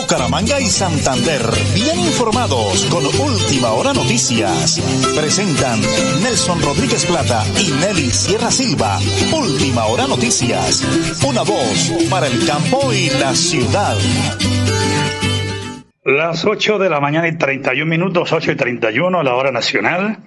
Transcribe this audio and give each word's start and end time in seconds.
Bucaramanga 0.00 0.60
y 0.60 0.66
Santander, 0.66 1.42
bien 1.74 1.98
informados 1.98 2.86
con 2.86 3.04
Última 3.04 3.72
Hora 3.72 3.92
Noticias. 3.92 4.80
Presentan 5.16 5.80
Nelson 6.22 6.62
Rodríguez 6.62 7.04
Plata 7.04 7.44
y 7.58 7.72
Nelly 7.72 8.08
Sierra 8.08 8.52
Silva. 8.52 9.00
Última 9.32 9.86
Hora 9.86 10.06
Noticias, 10.06 10.84
una 11.26 11.42
voz 11.42 11.92
para 12.08 12.28
el 12.28 12.46
campo 12.46 12.92
y 12.92 13.10
la 13.18 13.34
ciudad. 13.34 13.96
Las 16.04 16.44
8 16.44 16.78
de 16.78 16.90
la 16.90 17.00
mañana 17.00 17.26
y 17.26 17.36
31 17.36 17.84
minutos, 17.84 18.32
8 18.32 18.52
y 18.52 18.56
31, 18.56 19.24
la 19.24 19.34
hora 19.34 19.50
nacional. 19.50 20.18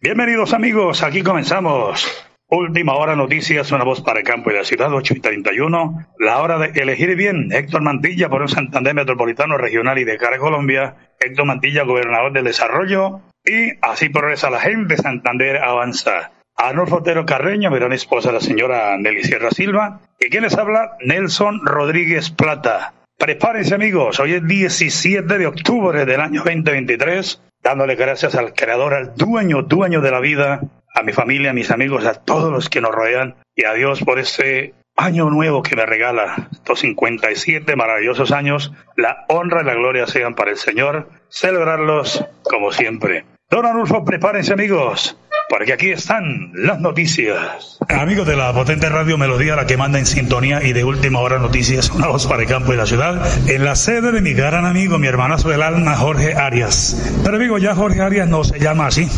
Bienvenidos 0.00 0.52
amigos, 0.52 1.04
aquí 1.04 1.22
comenzamos. 1.22 2.23
Última 2.48 2.94
hora 2.94 3.16
noticias, 3.16 3.72
una 3.72 3.84
voz 3.84 4.02
para 4.02 4.20
el 4.20 4.24
campo 4.24 4.50
y 4.50 4.54
la 4.54 4.64
ciudad, 4.64 4.92
8 4.92 5.14
y 5.16 5.20
31. 5.20 6.06
La 6.18 6.42
hora 6.42 6.58
de 6.58 6.78
elegir 6.80 7.16
bien. 7.16 7.50
Héctor 7.50 7.82
Mantilla 7.82 8.28
por 8.28 8.42
un 8.42 8.48
Santander 8.48 8.94
Metropolitano 8.94 9.56
Regional 9.56 9.98
y 9.98 10.04
de 10.04 10.18
cara 10.18 10.36
a 10.36 10.38
Colombia. 10.38 10.94
Héctor 11.18 11.46
Mantilla, 11.46 11.84
gobernador 11.84 12.32
del 12.32 12.44
desarrollo. 12.44 13.22
Y 13.44 13.72
así 13.80 14.10
progresa 14.10 14.50
la 14.50 14.60
gente. 14.60 14.96
Santander 14.98 15.56
avanza. 15.56 16.32
Arnulfo 16.56 16.96
Otero 16.96 17.26
Carreño, 17.26 17.70
gran 17.70 17.92
esposa, 17.92 18.30
la 18.30 18.40
señora 18.40 18.96
Nelly 18.98 19.24
Sierra 19.24 19.50
Silva. 19.50 20.00
¿Y 20.20 20.28
quién 20.28 20.44
les 20.44 20.56
habla? 20.56 20.96
Nelson 21.00 21.64
Rodríguez 21.64 22.30
Plata. 22.30 22.92
Prepárense 23.18 23.74
amigos, 23.74 24.20
hoy 24.20 24.34
es 24.34 24.46
17 24.46 25.38
de 25.38 25.46
octubre 25.46 26.04
del 26.04 26.20
año 26.20 26.42
2023, 26.44 27.40
dándole 27.62 27.94
gracias 27.94 28.34
al 28.34 28.54
creador, 28.54 28.92
al 28.92 29.14
dueño, 29.14 29.62
dueño 29.62 30.00
de 30.00 30.10
la 30.10 30.20
vida, 30.20 30.60
a 30.94 31.02
mi 31.02 31.12
familia, 31.12 31.50
a 31.50 31.54
mis 31.54 31.70
amigos, 31.70 32.06
a 32.06 32.14
todos 32.14 32.52
los 32.52 32.70
que 32.70 32.80
nos 32.80 32.92
rodean 32.92 33.34
y 33.54 33.64
a 33.64 33.74
Dios 33.74 34.00
por 34.00 34.18
este 34.18 34.74
año 34.96 35.28
nuevo 35.28 35.62
que 35.62 35.76
me 35.76 35.86
regala, 35.86 36.48
estos 36.52 36.80
57 36.80 37.74
maravillosos 37.76 38.30
años, 38.30 38.72
la 38.96 39.24
honra 39.28 39.62
y 39.62 39.64
la 39.64 39.74
gloria 39.74 40.06
sean 40.06 40.34
para 40.34 40.52
el 40.52 40.56
Señor, 40.56 41.10
celebrarlos 41.28 42.24
como 42.44 42.70
siempre. 42.70 43.24
Don 43.50 43.66
Arnulfo, 43.66 44.04
prepárense 44.04 44.52
amigos, 44.52 45.18
porque 45.56 45.72
aquí 45.72 45.90
están 45.90 46.50
las 46.52 46.80
noticias. 46.80 47.78
Amigos 47.88 48.26
de 48.26 48.34
la 48.34 48.52
potente 48.52 48.88
radio 48.88 49.16
Melodía, 49.16 49.54
la 49.54 49.66
que 49.66 49.76
manda 49.76 50.00
en 50.00 50.06
sintonía 50.06 50.60
y 50.64 50.72
de 50.72 50.82
última 50.82 51.20
hora 51.20 51.38
noticias, 51.38 51.90
una 51.90 52.08
voz 52.08 52.26
para 52.26 52.42
el 52.42 52.48
campo 52.48 52.72
y 52.72 52.76
la 52.76 52.86
ciudad, 52.86 53.24
en 53.48 53.64
la 53.64 53.76
sede 53.76 54.10
de 54.10 54.20
mi 54.20 54.32
gran 54.32 54.64
amigo, 54.64 54.98
mi 54.98 55.06
hermanazo 55.06 55.50
del 55.50 55.62
alma, 55.62 55.94
Jorge 55.94 56.34
Arias. 56.34 57.12
Pero 57.22 57.36
amigo, 57.36 57.58
ya 57.58 57.76
Jorge 57.76 58.00
Arias 58.00 58.26
no 58.26 58.42
se 58.42 58.58
llama 58.58 58.88
así, 58.88 59.08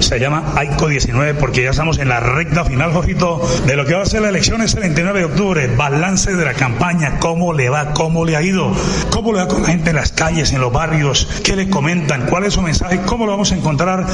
se 0.00 0.18
llama 0.18 0.42
AICO 0.56 0.88
19 0.88 1.34
porque 1.34 1.62
ya 1.62 1.70
estamos 1.70 1.98
en 1.98 2.08
la 2.08 2.18
recta 2.18 2.64
final, 2.64 2.92
Jorgito, 2.92 3.40
de 3.64 3.76
lo 3.76 3.86
que 3.86 3.94
va 3.94 4.02
a 4.02 4.06
ser 4.06 4.22
la 4.22 4.30
elección 4.30 4.62
ese 4.62 4.80
29 4.80 5.20
de 5.20 5.24
octubre, 5.26 5.68
balance 5.76 6.34
de 6.34 6.44
la 6.44 6.54
campaña, 6.54 7.20
cómo 7.20 7.52
le 7.52 7.68
va, 7.68 7.92
cómo 7.92 8.24
le 8.24 8.34
ha 8.34 8.42
ido, 8.42 8.74
cómo 9.10 9.32
le 9.32 9.38
va 9.38 9.46
con 9.46 9.62
la 9.62 9.68
gente 9.68 9.90
en 9.90 9.96
las 9.96 10.10
calles, 10.10 10.52
en 10.52 10.60
los 10.60 10.72
barrios, 10.72 11.28
qué 11.44 11.54
le 11.54 11.70
comentan, 11.70 12.26
cuál 12.26 12.42
es 12.42 12.54
su 12.54 12.62
mensaje, 12.62 12.98
cómo 13.06 13.26
lo 13.26 13.32
vamos 13.32 13.52
a 13.52 13.54
encontrar, 13.54 14.04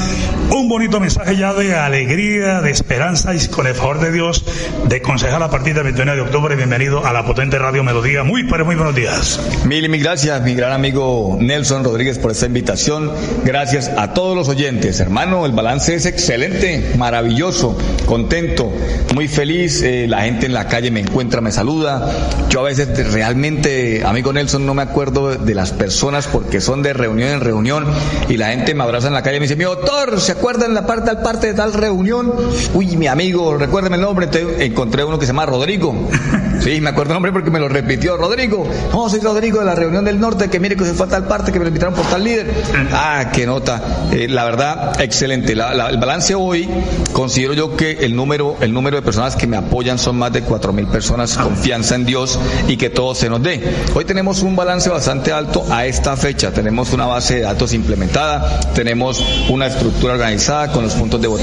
un 0.51 0.69
bonito 0.69 0.99
mensaje 0.99 1.35
ya 1.35 1.53
de 1.53 1.70
de 1.71 1.77
alegría, 1.77 2.61
de 2.61 2.69
esperanza 2.69 3.33
y 3.33 3.47
con 3.47 3.65
el 3.65 3.73
favor 3.73 4.01
de 4.01 4.11
Dios 4.11 4.43
de 4.87 5.01
concejal 5.01 5.41
a 5.41 5.49
partir 5.49 5.73
del 5.73 5.85
29 5.85 6.17
de 6.17 6.25
octubre. 6.25 6.55
Bienvenido 6.57 7.05
a 7.05 7.13
la 7.13 7.25
potente 7.25 7.57
Radio 7.57 7.81
Melodía. 7.81 8.23
Muy, 8.23 8.43
pero 8.43 8.65
muy 8.65 8.75
buenos 8.75 8.93
días. 8.93 9.39
Mil 9.65 9.85
y 9.85 9.87
mil 9.87 10.03
gracias, 10.03 10.41
mi 10.41 10.53
gran 10.53 10.73
amigo 10.73 11.37
Nelson 11.39 11.85
Rodríguez, 11.85 12.19
por 12.19 12.31
esta 12.31 12.45
invitación. 12.45 13.11
Gracias 13.45 13.89
a 13.97 14.13
todos 14.13 14.35
los 14.35 14.49
oyentes. 14.49 14.99
Hermano, 14.99 15.45
el 15.45 15.53
balance 15.53 15.95
es 15.95 16.05
excelente, 16.05 16.93
maravilloso, 16.97 17.77
contento, 18.05 18.69
muy 19.15 19.29
feliz. 19.29 19.81
Eh, 19.81 20.07
la 20.09 20.23
gente 20.23 20.47
en 20.47 20.53
la 20.53 20.67
calle 20.67 20.91
me 20.91 20.99
encuentra, 20.99 21.39
me 21.39 21.53
saluda. 21.53 22.11
Yo 22.49 22.59
a 22.59 22.63
veces 22.63 23.13
realmente, 23.13 24.03
amigo 24.05 24.33
Nelson, 24.33 24.65
no 24.65 24.73
me 24.73 24.81
acuerdo 24.81 25.37
de 25.37 25.55
las 25.55 25.71
personas 25.71 26.27
porque 26.27 26.59
son 26.59 26.83
de 26.83 26.91
reunión 26.91 27.29
en 27.29 27.39
reunión 27.39 27.85
y 28.27 28.35
la 28.35 28.49
gente 28.49 28.75
me 28.75 28.83
abraza 28.83 29.07
en 29.07 29.13
la 29.13 29.23
calle 29.23 29.37
y 29.37 29.39
me 29.39 29.45
dice, 29.45 29.55
mi 29.55 29.63
doctor, 29.63 30.19
¿se 30.19 30.33
acuerdan 30.33 30.73
la 30.73 30.85
parte 30.85 31.09
al 31.11 31.21
parte 31.21 31.50
tal 31.53 31.73
reunión. 31.73 32.33
Uy, 32.73 32.97
mi 32.97 33.07
amigo, 33.07 33.57
recuérdeme 33.57 33.95
el 33.95 34.01
nombre. 34.01 34.29
encontré 34.59 35.03
uno 35.03 35.19
que 35.19 35.25
se 35.25 35.31
llama 35.31 35.45
Rodrigo. 35.45 36.09
Sí, 36.61 36.79
me 36.79 36.91
acuerdo 36.91 37.13
el 37.13 37.15
nombre 37.15 37.31
porque 37.31 37.49
me 37.49 37.59
lo 37.59 37.67
repitió. 37.67 38.17
Rodrigo. 38.17 38.67
No, 38.91 39.09
soy 39.09 39.19
Rodrigo 39.19 39.57
de 39.57 39.65
la 39.65 39.73
reunión 39.73 40.05
del 40.05 40.19
norte, 40.19 40.47
que 40.47 40.59
mire 40.59 40.75
que 40.75 40.85
se 40.85 40.93
fue 40.93 41.07
a 41.07 41.09
tal 41.09 41.27
parte, 41.27 41.51
que 41.51 41.57
me 41.57 41.65
lo 41.65 41.69
invitaron 41.69 41.95
por 41.95 42.05
tal 42.05 42.23
líder. 42.23 42.53
Ah, 42.93 43.31
qué 43.33 43.47
nota. 43.47 43.81
Eh, 44.11 44.27
la 44.29 44.45
verdad, 44.45 45.01
excelente. 45.01 45.53
el 45.53 45.97
balance 45.97 46.35
hoy, 46.35 46.69
considero 47.13 47.53
yo 47.55 47.75
que 47.75 47.93
el 48.01 48.15
número, 48.15 48.57
el 48.61 48.73
número 48.73 48.97
de 48.97 49.01
personas 49.01 49.35
que 49.35 49.47
me 49.47 49.57
apoyan 49.57 49.97
son 49.97 50.17
más 50.17 50.33
de 50.33 50.43
cuatro 50.43 50.71
mil 50.71 50.85
personas, 50.85 51.35
confianza 51.35 51.95
en 51.95 52.05
Dios 52.05 52.37
y 52.67 52.77
que 52.77 52.91
todo 52.91 53.15
se 53.15 53.27
nos 53.27 53.41
dé. 53.41 53.63
Hoy 53.95 54.05
tenemos 54.05 54.43
un 54.43 54.55
balance 54.55 54.87
bastante 54.89 55.31
alto 55.31 55.65
a 55.71 55.87
esta 55.87 56.15
fecha. 56.15 56.51
Tenemos 56.51 56.93
una 56.93 57.07
base 57.07 57.37
de 57.37 57.41
datos 57.41 57.73
implementada, 57.73 58.59
tenemos 58.75 59.23
una 59.49 59.65
estructura 59.65 60.13
organizada 60.13 60.71
con 60.71 60.83
los 60.83 60.93
puntos 60.93 61.19
de 61.19 61.27
votación. 61.27 61.40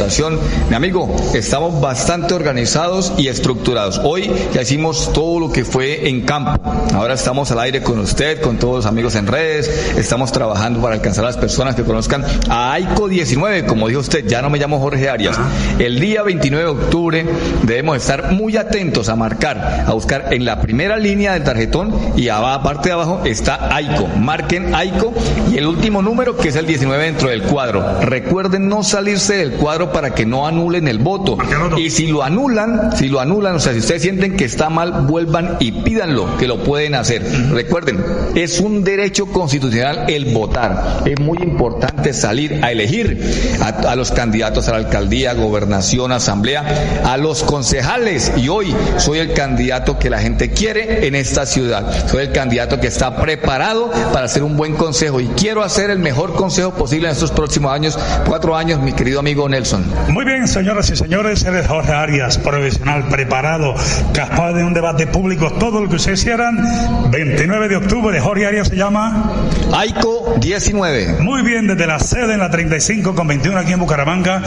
Mi 0.71 0.77
amigo, 0.77 1.15
estamos 1.35 1.81
bastante 1.81 2.33
organizados 2.33 3.13
y 3.19 3.27
estructurados. 3.27 4.01
Hoy 4.05 4.31
ya 4.55 4.63
hicimos 4.63 5.13
todo 5.13 5.41
lo 5.41 5.53
que 5.53 5.65
fue 5.65 6.09
en 6.09 6.21
campo. 6.21 6.53
Ahora 6.95 7.15
estamos 7.15 7.51
al 7.51 7.59
aire 7.59 7.83
con 7.83 7.99
usted, 7.99 8.41
con 8.41 8.59
todos 8.59 8.77
los 8.77 8.87
amigos 8.87 9.17
en 9.17 9.27
redes. 9.27 9.69
Estamos 9.97 10.31
trabajando 10.31 10.81
para 10.81 10.95
alcanzar 10.95 11.25
a 11.25 11.29
las 11.29 11.37
personas 11.37 11.75
que 11.75 11.83
conozcan 11.83 12.25
a 12.49 12.73
AICO 12.75 13.09
19, 13.09 13.67
como 13.67 13.89
dijo 13.89 14.01
usted, 14.01 14.25
ya 14.27 14.41
no 14.41 14.51
me 14.51 14.59
llamo 14.59 14.79
Jorge 14.79 15.09
Arias. 15.09 15.37
El 15.81 15.99
día 15.99 16.23
29 16.23 16.65
de 16.65 16.71
octubre 16.71 17.27
debemos 17.65 17.97
estar 17.97 18.33
muy 18.33 18.57
atentos 18.57 19.09
a 19.09 19.17
marcar, 19.17 19.85
a 19.87 19.93
buscar 19.95 20.33
en 20.33 20.45
la 20.45 20.61
primera 20.61 20.97
línea 20.97 21.33
del 21.33 21.43
tarjetón 21.43 21.93
y 22.17 22.29
a 22.29 22.39
la 22.41 22.63
parte 22.63 22.91
de 22.91 22.93
abajo 22.93 23.23
está 23.25 23.75
AICO. 23.75 24.07
Marquen 24.17 24.75
AICO 24.77 25.13
y 25.51 25.59
el 25.59 25.67
último 25.67 26.03
número 26.03 26.37
que 26.37 26.51
es 26.51 26.57
el 26.57 26.67
19 26.67 27.05
dentro 27.05 27.31
del 27.31 27.43
cuadro. 27.43 28.01
Recuerden 28.01 28.69
no 28.69 28.85
salirse 28.85 29.37
del 29.37 29.53
cuadro 29.55 29.88
para 29.93 30.15
que 30.15 30.27
no 30.27 30.47
anulen 30.47 30.89
el 30.89 30.99
voto. 30.99 31.37
Y 31.77 31.91
si 31.91 32.07
lo 32.07 32.23
anulan, 32.23 32.97
si 32.97 33.09
lo 33.09 33.21
anulan, 33.21 33.57
o 33.57 33.61
sea, 33.61 33.73
si 33.73 33.81
ustedes 33.81 34.03
sienten 34.03 34.37
que 34.37 34.45
está 34.45 34.71
mal, 34.71 35.07
vuelvan 35.07 35.57
y 35.61 35.73
pídanlo, 35.73 36.37
que 36.37 36.47
lo 36.47 36.63
pueden 36.63 36.95
hacer. 36.95 37.25
Recuerden, 37.51 38.05
es 38.35 38.61
un 38.61 38.85
derecho 38.85 39.27
constitucional 39.27 40.05
el 40.09 40.33
votar. 40.35 41.03
Es 41.05 41.19
muy 41.21 41.39
importante 41.39 42.13
salir 42.13 42.61
a 42.63 42.73
elegir 42.73 43.21
a, 43.61 43.95
los 43.97 44.11
candidatos 44.11 44.69
a 44.69 44.73
la 44.73 44.79
alcaldía, 44.79 45.35
gobernación, 45.35 46.13
asamblea, 46.13 47.03
a 47.05 47.17
los 47.17 47.43
concejales. 47.43 48.33
Y 48.37 48.49
hoy 48.49 48.75
soy 48.97 49.19
el 49.19 49.33
candidato 49.33 49.99
que 49.99 50.11
la 50.11 50.19
gente 50.19 50.51
quiere 50.51 51.07
en 51.07 51.15
esta 51.15 51.47
ciudad. 51.47 52.09
Soy 52.09 52.23
el 52.23 52.33
candidato 52.33 52.81
que 52.81 52.87
está 52.87 53.17
preparado 53.17 53.91
para 54.13 54.27
hacer 54.27 54.43
un 54.43 54.57
buen 54.57 54.75
consejo 54.75 55.21
y 55.21 55.27
quiero 55.29 55.63
hacer 55.63 55.91
el 55.91 55.99
mejor 55.99 56.35
consejo 56.35 56.73
posible 56.73 57.09
en 57.09 57.13
estos 57.13 57.31
próximos 57.31 57.73
años, 57.73 57.99
cuatro 58.27 58.57
años, 58.57 58.81
mi 58.81 58.93
querido 58.93 59.21
amigo 59.21 59.49
Nelson. 59.49 59.78
Muy 60.09 60.25
bien, 60.25 60.49
señoras 60.49 60.91
y 60.91 60.97
señores, 60.97 61.45
eres 61.45 61.67
Jorge 61.67 61.93
Arias, 61.93 62.39
profesional, 62.39 63.05
preparado, 63.09 63.75
capaz 64.13 64.53
de 64.53 64.65
un 64.65 64.75
debate 64.75 65.07
público, 65.07 65.53
todo 65.53 65.83
lo 65.83 65.89
que 65.89 65.97
ustedes 65.97 66.25
quieran. 66.25 66.59
29 67.11 67.69
de 67.69 67.77
octubre, 67.77 68.21
Jorge 68.21 68.47
Arias 68.47 68.69
se 68.69 68.77
llama... 68.77 69.33
AICO 69.73 70.37
19. 70.41 71.19
Muy 71.21 71.43
bien, 71.43 71.67
desde 71.67 71.87
la 71.87 71.99
sede 71.99 72.35
en 72.35 72.41
la 72.41 72.51
35 72.51 73.15
con 73.15 73.27
21 73.27 73.59
aquí 73.59 73.73
en 73.73 73.81
Bucaramanga. 73.81 74.43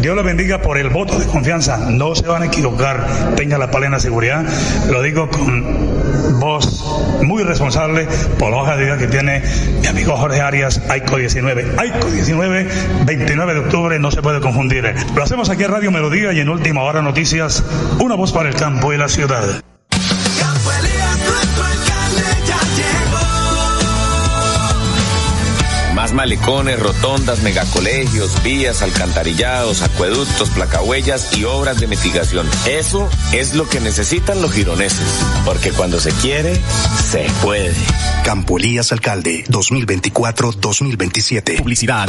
Dios 0.00 0.14
lo 0.14 0.22
bendiga 0.22 0.62
por 0.62 0.78
el 0.78 0.88
voto 0.90 1.18
de 1.18 1.26
confianza. 1.26 1.78
No 1.90 2.14
se 2.14 2.26
van 2.26 2.42
a 2.42 2.46
equivocar, 2.46 3.34
tenga 3.36 3.58
la 3.58 3.70
plena 3.70 3.98
seguridad. 3.98 4.44
Lo 4.90 5.02
digo 5.02 5.28
con 5.28 6.38
voz 6.38 6.84
muy 7.22 7.42
responsable 7.42 8.06
por 8.38 8.50
la 8.50 8.58
hoja 8.58 8.76
de 8.76 8.84
vida 8.84 8.98
que 8.98 9.06
tiene 9.06 9.42
mi 9.80 9.86
amigo 9.86 10.16
Jorge 10.16 10.40
Arias, 10.40 10.80
AICO 10.88 11.16
19. 11.16 11.74
AICO 11.76 12.10
19, 12.10 12.68
29 13.04 13.54
de 13.54 13.60
octubre, 13.60 13.98
no 13.98 14.10
se 14.10 14.22
puede 14.22 14.40
confundir 14.40 14.69
lo 15.14 15.22
hacemos 15.22 15.48
aquí 15.50 15.64
en 15.64 15.72
Radio 15.72 15.90
Melodía 15.90 16.32
y 16.32 16.38
en 16.38 16.48
Última 16.48 16.82
Hora 16.82 17.02
Noticias, 17.02 17.64
una 17.98 18.14
voz 18.14 18.30
para 18.32 18.48
el 18.48 18.54
campo 18.54 18.92
y 18.92 18.98
la 18.98 19.08
ciudad. 19.08 19.42
Más 25.94 26.12
malecones, 26.12 26.78
rotondas, 26.78 27.42
megacolegios, 27.42 28.40
vías, 28.44 28.82
alcantarillados, 28.82 29.82
acueductos, 29.82 30.50
placahuellas 30.50 31.36
y 31.36 31.42
obras 31.44 31.80
de 31.80 31.88
mitigación. 31.88 32.48
Eso 32.66 33.08
es 33.32 33.54
lo 33.54 33.68
que 33.68 33.80
necesitan 33.80 34.40
los 34.40 34.52
gironeses. 34.52 35.08
Porque 35.44 35.72
cuando 35.72 35.98
se 35.98 36.12
quiere, 36.12 36.54
se 37.10 37.26
puede. 37.42 37.74
Campo 38.24 38.58
Elías 38.58 38.92
Alcalde, 38.92 39.44
2024-2027. 39.48 41.58
Publicidad. 41.58 42.08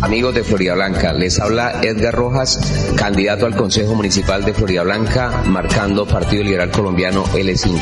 Amigos 0.00 0.34
de 0.34 0.44
Florida 0.44 0.74
Blanca, 0.74 1.12
les 1.12 1.40
habla 1.40 1.80
Edgar 1.82 2.14
Rojas, 2.14 2.94
candidato 2.96 3.46
al 3.46 3.56
Consejo 3.56 3.94
Municipal 3.94 4.44
de 4.44 4.54
Florida 4.54 4.82
Blanca, 4.82 5.42
marcando 5.46 6.06
Partido 6.06 6.44
Liberal 6.44 6.70
Colombiano 6.70 7.24
L5. 7.24 7.80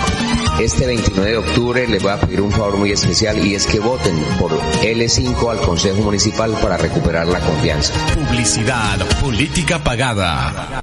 Este 0.61 0.87
29 0.87 1.31
de 1.31 1.37
octubre 1.37 1.87
les 1.87 2.03
voy 2.03 2.13
a 2.13 2.21
pedir 2.21 2.41
un 2.41 2.51
favor 2.51 2.79
muy 2.79 2.91
especial 2.91 3.45
y 3.47 3.55
es 3.55 3.67
que 3.67 3.81
voten 3.81 4.17
por 4.39 4.51
L5 4.51 5.51
al 5.51 5.61
Consejo 5.61 6.03
Municipal 6.03 6.53
para 6.63 6.79
recuperar 6.79 7.27
la 7.27 7.41
confianza. 7.41 7.93
Publicidad, 8.15 8.99
política 9.21 9.79
pagada. 9.85 10.83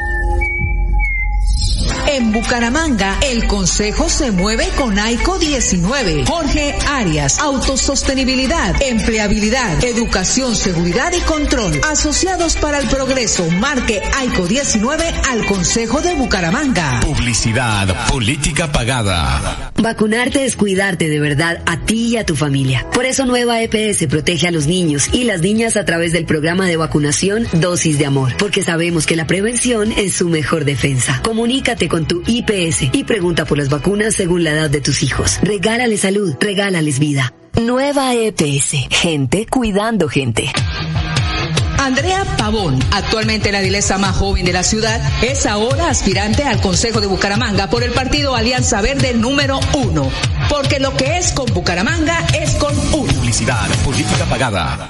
En 2.13 2.33
Bucaramanga, 2.33 3.17
el 3.21 3.47
Consejo 3.47 4.09
se 4.09 4.31
mueve 4.31 4.67
con 4.75 4.99
AICO 4.99 5.39
19. 5.39 6.25
Jorge 6.25 6.75
Arias, 6.89 7.39
autosostenibilidad, 7.39 8.75
empleabilidad, 8.81 9.81
educación, 9.81 10.53
seguridad 10.53 11.13
y 11.17 11.21
control. 11.21 11.79
Asociados 11.89 12.57
para 12.57 12.79
el 12.79 12.87
progreso, 12.89 13.49
marque 13.51 14.01
AICO 14.17 14.45
19 14.45 15.05
al 15.29 15.45
Consejo 15.45 16.01
de 16.01 16.15
Bucaramanga. 16.15 16.99
Publicidad, 16.99 18.07
política 18.09 18.69
pagada. 18.69 19.71
Vacunarte 19.77 20.43
es 20.43 20.57
cuidarte 20.57 21.07
de 21.07 21.19
verdad 21.21 21.63
a 21.65 21.85
ti 21.85 22.09
y 22.09 22.17
a 22.17 22.25
tu 22.25 22.35
familia. 22.35 22.85
Por 22.93 23.05
eso 23.05 23.25
Nueva 23.25 23.61
EPS 23.61 24.05
protege 24.07 24.49
a 24.49 24.51
los 24.51 24.67
niños 24.67 25.09
y 25.13 25.23
las 25.23 25.39
niñas 25.39 25.77
a 25.77 25.85
través 25.85 26.11
del 26.11 26.25
programa 26.25 26.67
de 26.67 26.75
vacunación 26.75 27.47
Dosis 27.53 27.97
de 27.97 28.05
Amor, 28.05 28.35
porque 28.37 28.63
sabemos 28.63 29.05
que 29.05 29.15
la 29.15 29.27
prevención 29.27 29.93
es 29.93 30.13
su 30.13 30.27
mejor 30.27 30.65
defensa. 30.65 31.21
Comunícate 31.23 31.87
con 31.87 32.00
tu 32.05 32.23
IPS 32.25 32.93
y 32.93 33.03
pregunta 33.03 33.45
por 33.45 33.57
las 33.57 33.69
vacunas 33.69 34.15
según 34.15 34.43
la 34.43 34.51
edad 34.51 34.69
de 34.69 34.81
tus 34.81 35.03
hijos. 35.03 35.39
Regálales 35.41 36.01
salud, 36.01 36.35
regálales 36.39 36.99
vida. 36.99 37.33
Nueva 37.61 38.13
EPS, 38.13 38.87
gente 38.89 39.45
cuidando 39.45 40.07
gente. 40.07 40.51
Andrea 41.81 42.23
Pavón, 42.37 42.79
actualmente 42.91 43.51
la 43.51 43.59
dilesa 43.59 43.97
más 43.97 44.15
joven 44.15 44.45
de 44.45 44.53
la 44.53 44.63
ciudad, 44.63 45.01
es 45.23 45.47
ahora 45.47 45.89
aspirante 45.89 46.43
al 46.43 46.61
Consejo 46.61 47.01
de 47.01 47.07
Bucaramanga 47.07 47.69
por 47.69 47.83
el 47.83 47.91
partido 47.91 48.35
Alianza 48.35 48.81
Verde 48.81 49.13
número 49.13 49.59
uno. 49.73 50.09
Porque 50.47 50.79
lo 50.79 50.95
que 50.95 51.17
es 51.17 51.31
con 51.31 51.51
Bucaramanga 51.53 52.25
es 52.39 52.53
con 52.55 52.77
uno. 52.93 53.11
Publicidad, 53.11 53.67
política 53.83 54.25
pagada. 54.25 54.89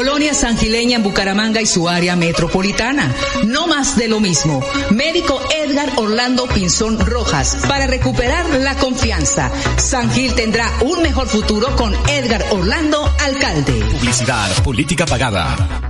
Colonia 0.00 0.32
Sangileña 0.32 0.96
en 0.96 1.02
Bucaramanga 1.02 1.60
y 1.60 1.66
su 1.66 1.86
área 1.86 2.16
metropolitana. 2.16 3.14
No 3.44 3.66
más 3.66 3.98
de 3.98 4.08
lo 4.08 4.18
mismo. 4.18 4.64
Médico 4.88 5.42
Edgar 5.54 5.92
Orlando 5.96 6.46
Pinzón 6.46 6.98
Rojas 6.98 7.58
para 7.68 7.86
recuperar 7.86 8.46
la 8.60 8.76
confianza. 8.76 9.52
San 9.76 10.10
Gil 10.10 10.34
tendrá 10.34 10.72
un 10.80 11.02
mejor 11.02 11.28
futuro 11.28 11.76
con 11.76 11.94
Edgar 12.08 12.42
Orlando, 12.48 13.14
alcalde. 13.20 13.72
Publicidad, 13.92 14.50
política 14.62 15.04
pagada. 15.04 15.89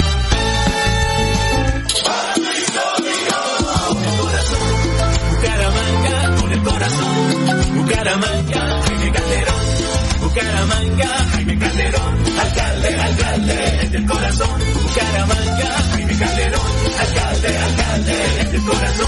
Bucaramanga, 15.01 15.71
Jaime 15.91 16.17
Calderón. 16.17 16.61
Alcalde, 16.99 17.57
alcalde, 17.57 18.49
del 18.51 18.61
corazón. 18.61 19.07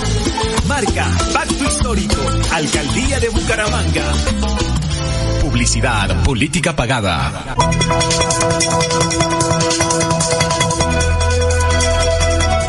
Marca, 0.67 1.07
pacto 1.33 1.63
histórico, 1.65 2.21
Alcaldía 2.51 3.19
de 3.19 3.29
Bucaramanga. 3.29 4.13
Publicidad, 5.41 6.23
política 6.23 6.75
pagada. 6.75 7.55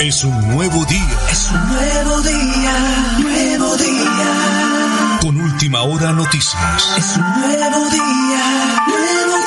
Es 0.01 0.23
un 0.25 0.49
nuevo 0.51 0.85
día. 0.85 1.19
Es 1.31 1.51
un 1.51 1.69
nuevo 1.69 2.21
día, 2.21 3.17
nuevo 3.21 3.77
día. 3.77 5.19
Con 5.23 5.41
última 5.41 5.83
hora 5.83 6.13
noticias. 6.13 6.95
Es 6.99 7.17
un 7.17 7.41
nuevo 7.41 7.89
día, 7.89 8.85
nuevo 8.87 9.44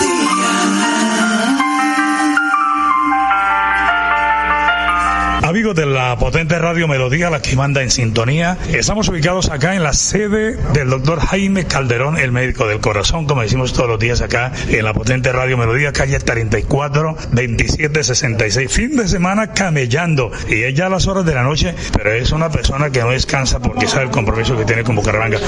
De 5.68 5.86
la 5.86 6.18
potente 6.18 6.58
radio 6.60 6.88
Melodía, 6.88 7.30
la 7.30 7.42
que 7.42 7.54
manda 7.58 7.84
en 7.84 7.92
sintonía, 7.92 8.58
estamos 8.70 9.10
ubicados 9.10 9.50
acá 9.50 9.76
en 9.76 9.84
la 9.84 9.92
sede 9.92 10.56
del 10.72 10.90
doctor 10.90 11.20
Jaime 11.20 11.66
Calderón, 11.66 12.18
el 12.18 12.32
médico 12.32 12.66
del 12.68 12.80
corazón, 12.80 13.26
como 13.26 13.42
decimos 13.42 13.74
todos 13.74 13.90
los 13.90 14.00
días 14.00 14.22
acá 14.22 14.54
en 14.70 14.86
la 14.86 14.94
potente 14.94 15.30
radio 15.34 15.58
Melodía, 15.58 15.92
calle 15.92 16.18
34, 16.20 17.18
2766. 17.32 18.72
Fin 18.72 18.96
de 18.96 19.10
semana 19.10 19.52
camellando 19.52 20.32
y 20.48 20.64
es 20.64 20.74
ya 20.74 20.86
a 20.86 20.90
las 20.90 21.06
horas 21.06 21.26
de 21.26 21.36
la 21.36 21.44
noche, 21.44 21.76
pero 21.92 22.14
es 22.14 22.32
una 22.32 22.50
persona 22.50 22.90
que 22.90 23.02
no 23.02 23.10
descansa 23.10 23.60
porque 23.60 23.88
sabe 23.88 24.06
el 24.06 24.12
compromiso 24.12 24.56
que 24.56 24.64
tiene 24.64 24.86
con 24.86 24.96
Bucaramanga. 24.96 25.40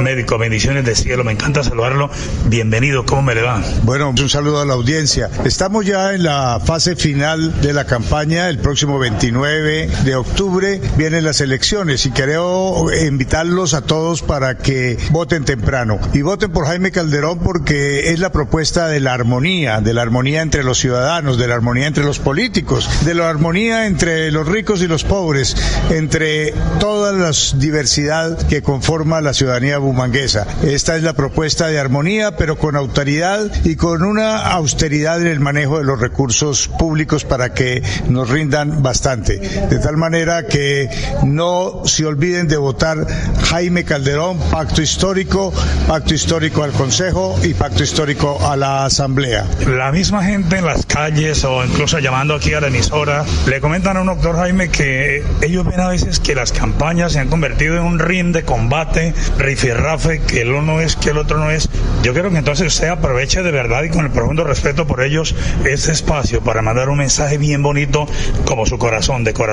Médico, 0.00 0.38
bendiciones 0.38 0.84
de 0.84 0.94
cielo, 0.94 1.24
me 1.24 1.32
encanta 1.32 1.64
saludarlo. 1.64 2.10
Bienvenido, 2.46 3.04
¿cómo 3.04 3.22
me 3.22 3.34
le 3.34 3.42
va? 3.42 3.60
Bueno, 3.82 4.10
un 4.10 4.30
saludo 4.30 4.60
a 4.60 4.64
la 4.64 4.74
audiencia. 4.74 5.30
Estamos 5.44 5.84
ya 5.84 6.14
en 6.14 6.22
la 6.22 6.60
fase 6.64 6.94
final 6.94 7.60
de 7.60 7.72
la 7.72 7.86
campaña, 7.86 8.48
el 8.48 8.58
próximo 8.58 9.00
29 9.00 9.63
de 9.64 10.14
octubre 10.14 10.80
vienen 10.96 11.24
las 11.24 11.40
elecciones 11.40 12.04
y 12.04 12.10
quiero 12.10 12.84
invitarlos 13.06 13.72
a 13.72 13.80
todos 13.80 14.22
para 14.22 14.58
que 14.58 14.98
voten 15.10 15.44
temprano 15.44 15.98
y 16.12 16.22
voten 16.22 16.52
por 16.52 16.66
Jaime 16.66 16.90
Calderón 16.90 17.38
porque 17.38 18.10
es 18.10 18.20
la 18.20 18.30
propuesta 18.30 18.88
de 18.88 19.00
la 19.00 19.14
armonía, 19.14 19.80
de 19.80 19.94
la 19.94 20.02
armonía 20.02 20.42
entre 20.42 20.64
los 20.64 20.78
ciudadanos, 20.78 21.38
de 21.38 21.48
la 21.48 21.54
armonía 21.54 21.86
entre 21.86 22.04
los 22.04 22.18
políticos, 22.18 22.88
de 23.04 23.14
la 23.14 23.28
armonía 23.28 23.86
entre 23.86 24.30
los 24.30 24.46
ricos 24.46 24.82
y 24.82 24.86
los 24.86 25.04
pobres, 25.04 25.56
entre 25.90 26.52
toda 26.78 27.12
la 27.12 27.30
diversidad 27.56 28.36
que 28.46 28.62
conforma 28.62 29.20
la 29.20 29.32
ciudadanía 29.32 29.78
bumanguesa. 29.78 30.46
Esta 30.62 30.96
es 30.96 31.02
la 31.02 31.14
propuesta 31.14 31.68
de 31.68 31.78
armonía, 31.78 32.36
pero 32.36 32.58
con 32.58 32.76
autoridad 32.76 33.50
y 33.64 33.76
con 33.76 34.02
una 34.02 34.50
austeridad 34.52 35.20
en 35.20 35.28
el 35.28 35.40
manejo 35.40 35.78
de 35.78 35.84
los 35.84 36.00
recursos 36.00 36.68
públicos 36.68 37.24
para 37.24 37.54
que 37.54 37.82
nos 38.08 38.28
rindan 38.28 38.82
bastante. 38.82 39.40
De 39.70 39.78
tal 39.78 39.96
manera 39.96 40.46
que 40.46 40.88
no 41.24 41.82
se 41.84 42.06
olviden 42.06 42.48
de 42.48 42.56
votar 42.56 43.06
Jaime 43.44 43.84
Calderón, 43.84 44.38
pacto 44.50 44.82
histórico, 44.82 45.52
pacto 45.86 46.14
histórico 46.14 46.62
al 46.62 46.72
Consejo 46.72 47.38
y 47.42 47.54
pacto 47.54 47.82
histórico 47.82 48.38
a 48.46 48.56
la 48.56 48.84
Asamblea. 48.84 49.46
La 49.66 49.92
misma 49.92 50.24
gente 50.24 50.58
en 50.58 50.66
las 50.66 50.86
calles 50.86 51.44
o 51.44 51.64
incluso 51.64 51.98
llamando 51.98 52.34
aquí 52.34 52.54
a 52.54 52.60
la 52.60 52.68
emisora 52.68 53.24
le 53.46 53.60
comentan 53.60 53.96
a 53.96 54.00
un 54.00 54.06
doctor 54.06 54.36
Jaime 54.36 54.68
que 54.68 55.22
ellos 55.42 55.64
ven 55.64 55.80
a 55.80 55.88
veces 55.88 56.20
que 56.20 56.34
las 56.34 56.52
campañas 56.52 57.12
se 57.12 57.20
han 57.20 57.28
convertido 57.28 57.76
en 57.76 57.82
un 57.82 57.98
ring 57.98 58.32
de 58.32 58.44
combate, 58.44 59.14
rifirrafe, 59.38 60.20
que 60.20 60.42
el 60.42 60.52
uno 60.52 60.80
es, 60.80 60.96
que 60.96 61.10
el 61.10 61.18
otro 61.18 61.38
no 61.38 61.50
es. 61.50 61.68
Yo 62.02 62.12
quiero 62.12 62.30
que 62.30 62.38
entonces 62.38 62.66
usted 62.66 62.88
aproveche 62.88 63.42
de 63.42 63.50
verdad 63.50 63.84
y 63.84 63.90
con 63.90 64.04
el 64.04 64.10
profundo 64.10 64.44
respeto 64.44 64.86
por 64.86 65.02
ellos 65.02 65.34
ese 65.64 65.92
espacio 65.92 66.40
para 66.42 66.62
mandar 66.62 66.88
un 66.88 66.98
mensaje 66.98 67.38
bien 67.38 67.62
bonito 67.62 68.06
como 68.44 68.66
su 68.66 68.78
corazón, 68.78 69.24
de 69.24 69.32
corazón, 69.32 69.43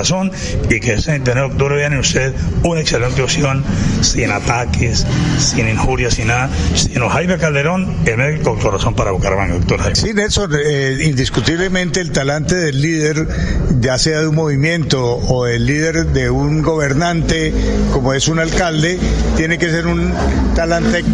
y 0.70 0.80
que 0.80 0.94
ese 0.94 1.10
29 1.12 1.40
de 1.40 1.52
octubre 1.52 1.84
en 1.84 1.98
usted 1.98 2.34
una 2.62 2.80
excelente 2.80 3.22
opción, 3.22 3.62
sin 4.00 4.30
ataques, 4.30 5.06
sin 5.38 5.68
injurias, 5.68 6.14
sin 6.14 6.28
nada, 6.28 6.50
sino 6.74 7.08
Jaime 7.08 7.38
Calderón, 7.38 7.94
el 8.06 8.16
médico 8.16 8.58
corazón 8.58 8.94
para 8.94 9.10
Bucaramanga, 9.10 9.54
doctor 9.54 9.80
Jaime. 9.80 9.96
Sí, 9.96 10.12
Nelson, 10.14 10.50
eh, 10.54 10.98
indiscutiblemente 11.04 12.00
el 12.00 12.10
talante 12.12 12.54
del 12.54 12.80
líder, 12.80 13.26
ya 13.80 13.98
sea 13.98 14.20
de 14.20 14.28
un 14.28 14.34
movimiento 14.34 15.04
o 15.04 15.46
el 15.46 15.66
líder 15.66 16.06
de 16.06 16.30
un 16.30 16.62
gobernante, 16.62 17.52
como 17.92 18.14
es 18.14 18.28
un 18.28 18.38
alcalde, 18.38 18.98
tiene 19.36 19.58
que 19.58 19.68
ser 19.70 19.86
un 19.86 20.12
talante 20.54 21.04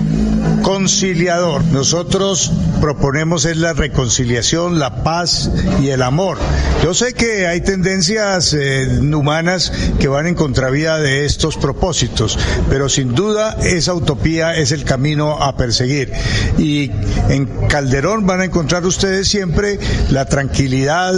conciliador. 0.69 1.65
Nosotros 1.65 2.53
proponemos 2.83 3.47
es 3.47 3.57
la 3.57 3.73
reconciliación, 3.73 4.79
la 4.79 5.03
paz 5.03 5.51
y 5.81 5.89
el 5.89 6.03
amor. 6.03 6.37
Yo 6.85 6.93
sé 6.93 7.15
que 7.15 7.47
hay 7.47 7.63
tendencias 7.63 8.53
eh, 8.53 9.01
humanas 9.01 9.73
que 9.99 10.09
van 10.09 10.27
en 10.27 10.35
contravía 10.35 10.99
de 10.99 11.25
estos 11.25 11.57
propósitos, 11.57 12.39
pero 12.69 12.91
sin 12.91 13.15
duda 13.15 13.57
esa 13.63 13.95
utopía 13.95 14.57
es 14.57 14.71
el 14.73 14.85
camino 14.85 15.43
a 15.43 15.57
perseguir. 15.57 16.13
Y 16.59 16.91
en 17.31 17.47
Calderón 17.69 18.27
van 18.27 18.43
a 18.43 18.45
encontrar 18.45 18.85
ustedes 18.85 19.27
siempre 19.27 19.79
la 20.11 20.27
tranquilidad, 20.27 21.15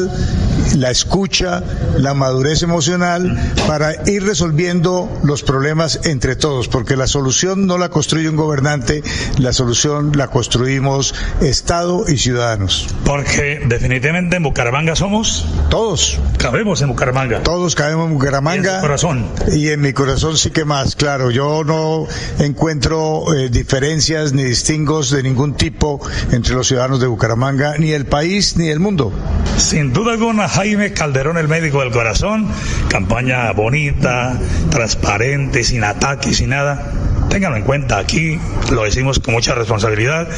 la 0.77 0.91
escucha, 0.93 1.65
la 1.99 2.15
madurez 2.15 2.63
emocional 2.63 3.37
para 3.67 4.09
ir 4.09 4.25
resolviendo 4.25 5.11
los 5.25 5.43
problemas 5.43 6.01
entre 6.05 6.37
todos, 6.37 6.69
porque 6.69 6.97
la 6.97 7.09
solución 7.09 7.67
no 7.67 7.79
la 7.79 7.89
construye 7.89 8.29
un 8.29 8.37
gobernante, 8.37 9.03
la 9.41 9.53
solución 9.53 10.13
la 10.15 10.29
construimos 10.29 11.15
Estado 11.41 12.05
y 12.09 12.19
ciudadanos. 12.19 12.89
Porque 13.05 13.61
definitivamente 13.67 14.37
en 14.37 14.43
Bucaramanga 14.43 14.95
somos 14.97 15.47
todos. 15.71 16.19
Cabemos 16.39 16.83
en 16.83 16.89
Bucaramanga. 16.89 17.43
Todos 17.43 17.75
cabemos 17.75 18.09
en 18.09 18.15
Bucaramanga. 18.15 18.73
Y 18.73 18.75
en 18.75 18.81
corazón. 18.81 19.27
Y 19.53 19.69
en 19.69 19.81
mi 19.81 19.93
corazón 19.93 20.37
sí 20.37 20.51
que 20.51 20.65
más, 20.65 20.95
claro. 20.97 21.31
Yo 21.31 21.65
no 21.65 22.07
encuentro 22.39 23.35
eh, 23.35 23.49
diferencias 23.49 24.33
ni 24.33 24.45
distingos 24.45 25.11
de 25.11 25.23
ningún 25.23 25.55
tipo 25.55 26.01
entre 26.33 26.55
los 26.55 26.69
ciudadanos 26.69 27.01
de 27.01 27.07
Bucaramanga, 27.07 27.75
ni 27.79 27.93
el 27.93 28.07
país 28.07 28.57
ni 28.57 28.69
el 28.69 28.81
mundo. 28.81 29.13
Sin 29.57 29.93
duda 29.93 30.13
alguna, 30.13 30.49
Jaime 30.49 30.93
Calderón, 30.93 31.39
el 31.39 31.49
médico 31.49 31.81
del 31.81 31.91
corazón, 31.91 32.49
campaña 32.89 33.51
bonita, 33.53 34.39
transparente, 34.71 35.65
sin 35.65 35.85
ataques, 35.85 36.39
sin 36.39 36.51
nada 36.51 36.93
Ténganlo 37.31 37.57
en 37.57 37.63
cuenta, 37.63 37.99
aquí 37.99 38.39
lo 38.73 38.83
decimos 38.83 39.21
con 39.21 39.35
mucha 39.35 39.55
responsabilidad 39.55 40.29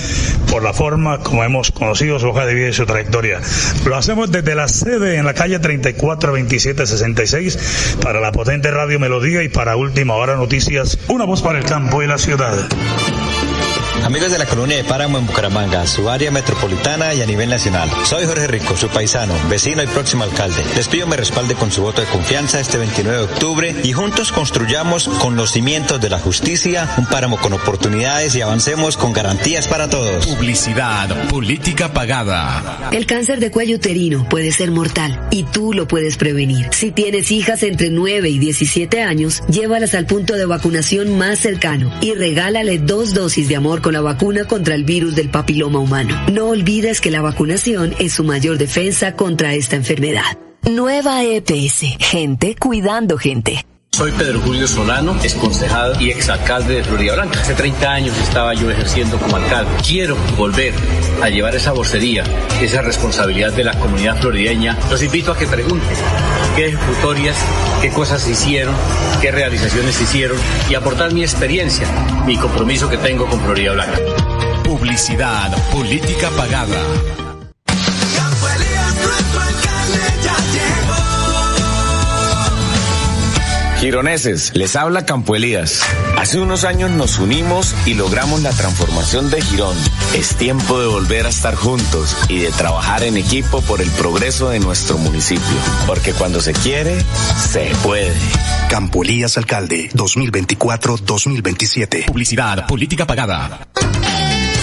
por 0.50 0.62
la 0.62 0.75
forma 0.75 1.18
como 1.20 1.42
hemos 1.42 1.70
conocido 1.72 2.18
su 2.18 2.28
hoja 2.28 2.44
de 2.44 2.54
vida 2.54 2.68
y 2.68 2.72
su 2.75 2.84
trayectoria. 2.84 3.40
Lo 3.87 3.96
hacemos 3.96 4.30
desde 4.30 4.54
la 4.54 4.68
sede 4.68 5.16
en 5.16 5.25
la 5.25 5.32
calle 5.32 5.58
34 5.58 6.32
27 6.32 6.87
66 6.87 7.96
para 8.02 8.20
la 8.20 8.30
potente 8.30 8.70
Radio 8.70 9.00
Melodía 9.00 9.42
y 9.42 9.49
para 9.49 9.75
Última 9.76 10.14
Hora 10.14 10.37
Noticias, 10.37 10.99
una 11.08 11.25
voz 11.25 11.40
para 11.40 11.58
el 11.58 11.64
campo 11.64 12.02
y 12.02 12.06
la 12.06 12.18
ciudad. 12.18 12.68
Amigos 14.04 14.32
de 14.32 14.38
la 14.38 14.47
colonia 14.47 14.76
de 14.76 14.85
Páramo 14.85 15.16
en 15.16 15.26
Bucaramanga, 15.26 15.87
su 15.87 16.11
área 16.11 16.32
metropolitana 16.32 17.14
y 17.14 17.23
a 17.23 17.26
nivel 17.26 17.49
nacional. 17.49 17.88
Soy 18.04 18.26
Jorge 18.26 18.49
Rico, 18.49 18.76
su 18.76 18.88
paisano, 18.88 19.32
vecino 19.49 19.80
y 19.80 19.87
próximo 19.87 20.25
alcalde. 20.25 20.64
Les 20.75 20.88
pido 20.88 21.06
me 21.06 21.16
respalde 21.16 21.54
con 21.54 21.71
su 21.71 21.82
voto 21.82 22.00
de 22.00 22.09
confianza 22.09 22.59
este 22.59 22.78
29 22.78 23.18
de 23.18 23.25
octubre 23.25 23.75
y 23.85 23.92
juntos 23.92 24.32
construyamos 24.32 25.09
con 25.09 25.37
los 25.37 25.52
cimientos 25.52 26.00
de 26.00 26.11
la 26.11 26.18
justicia 26.18 26.92
un 26.99 27.06
páramo 27.06 27.38
con 27.38 27.52
oportunidades 27.52 28.35
y 28.35 28.40
avancemos 28.40 28.97
con 28.97 29.12
garantías 29.12 29.68
para 29.68 29.88
todos. 29.88 30.26
Publicidad, 30.26 31.28
política 31.28 31.92
pagada. 31.92 32.90
El 32.90 33.06
cáncer 33.06 33.38
de 33.38 33.52
cuello 33.52 33.76
uterino 33.76 34.28
puede 34.28 34.50
ser 34.50 34.73
mortal 34.73 35.28
y 35.30 35.44
tú 35.44 35.73
lo 35.73 35.87
puedes 35.87 36.16
prevenir. 36.16 36.68
Si 36.73 36.90
tienes 36.90 37.30
hijas 37.30 37.62
entre 37.62 37.90
9 37.90 38.28
y 38.28 38.38
17 38.40 39.00
años, 39.00 39.44
llévalas 39.49 39.94
al 39.94 40.06
punto 40.06 40.35
de 40.35 40.44
vacunación 40.44 41.16
más 41.16 41.38
cercano 41.38 41.92
y 42.00 42.14
regálale 42.14 42.78
dos 42.78 43.14
dosis 43.14 43.49
de 43.49 43.56
amor 43.56 43.80
con 43.80 43.91
la 43.92 44.00
vacuna 44.00 44.46
contra 44.46 44.75
el 44.75 44.84
virus 44.84 45.14
del 45.14 45.28
papiloma 45.28 45.78
humano. 45.78 46.14
No 46.32 46.49
olvides 46.49 47.00
que 47.00 47.11
la 47.11 47.22
vacunación 47.22 47.94
es 47.99 48.14
su 48.14 48.25
mayor 48.25 48.58
defensa 48.58 49.14
contra 49.14 49.54
esta 49.54 49.76
enfermedad. 49.76 50.38
Nueva 50.68 51.22
EPS. 51.25 51.96
Gente 51.99 52.56
cuidando 52.56 53.18
gente. 53.18 53.64
Soy 53.94 54.11
Pedro 54.12 54.40
Julio 54.40 54.66
Solano, 54.66 55.14
ex 55.22 55.34
concejal 55.34 56.00
y 56.00 56.11
exalcalde 56.11 56.76
de 56.76 56.82
Florida 56.82 57.12
Blanca. 57.12 57.42
Hace 57.42 57.54
30 57.54 57.92
años 57.92 58.16
estaba 58.16 58.54
yo 58.54 58.70
ejerciendo 58.70 59.18
como 59.18 59.37
alcalde. 59.37 59.70
Quiero 59.87 60.16
volver 60.34 60.72
a 61.22 61.28
llevar 61.28 61.54
esa 61.54 61.72
vocería, 61.72 62.25
esa 62.62 62.80
responsabilidad 62.80 63.52
de 63.52 63.64
la 63.64 63.78
comunidad 63.78 64.18
florideña. 64.18 64.78
Los 64.90 65.02
invito 65.02 65.30
a 65.30 65.37
que 65.37 65.46
pregunten 65.46 65.94
qué 66.56 66.68
ejecutorias, 66.68 67.37
qué 67.82 67.90
cosas 67.90 68.22
se 68.22 68.30
hicieron, 68.30 68.75
qué 69.20 69.30
realizaciones 69.30 69.94
se 69.94 70.04
hicieron 70.04 70.38
y 70.70 70.75
aportar 70.75 71.12
mi 71.12 71.20
experiencia, 71.20 71.87
mi 72.25 72.38
compromiso 72.38 72.88
que 72.88 72.96
tengo 72.96 73.26
con 73.26 73.40
Florida 73.40 73.72
Blanca. 73.72 73.99
Publicidad, 74.64 75.54
política 75.70 76.30
pagada. 76.30 76.82
Gironeses, 83.83 84.53
les 84.55 84.77
habla 84.77 85.05
Campo 85.05 85.35
Elías. 85.35 85.83
Hace 86.17 86.39
unos 86.39 86.62
años 86.62 86.93
nos 86.93 87.19
unimos 87.19 87.75
y 87.85 87.95
logramos 87.95 88.41
la 88.41 88.53
transformación 88.53 89.29
de 89.29 89.43
Girón. 89.43 89.77
Es 90.15 90.37
tiempo 90.37 90.81
de 90.81 90.87
volver 90.87 91.27
a 91.27 91.31
estar 91.31 91.57
juntos 91.57 92.17
y 92.29 92.39
de 92.39 92.53
trabajar 92.53 93.03
en 93.03 93.17
equipo 93.17 93.61
por 93.62 93.83
el 93.83 93.91
progreso 93.91 94.51
de 94.51 94.61
nuestro 94.61 94.99
municipio. 94.99 95.43
Porque 95.89 96.12
cuando 96.12 96.41
se 96.41 96.53
quiere, 96.53 97.05
se 97.37 97.73
puede. 97.83 98.15
Campo 98.71 99.03
Elías 99.03 99.37
Alcalde, 99.37 99.91
2024-2027. 99.95 102.07
Publicidad, 102.07 102.69
política 102.69 103.05
pagada. 103.05 103.67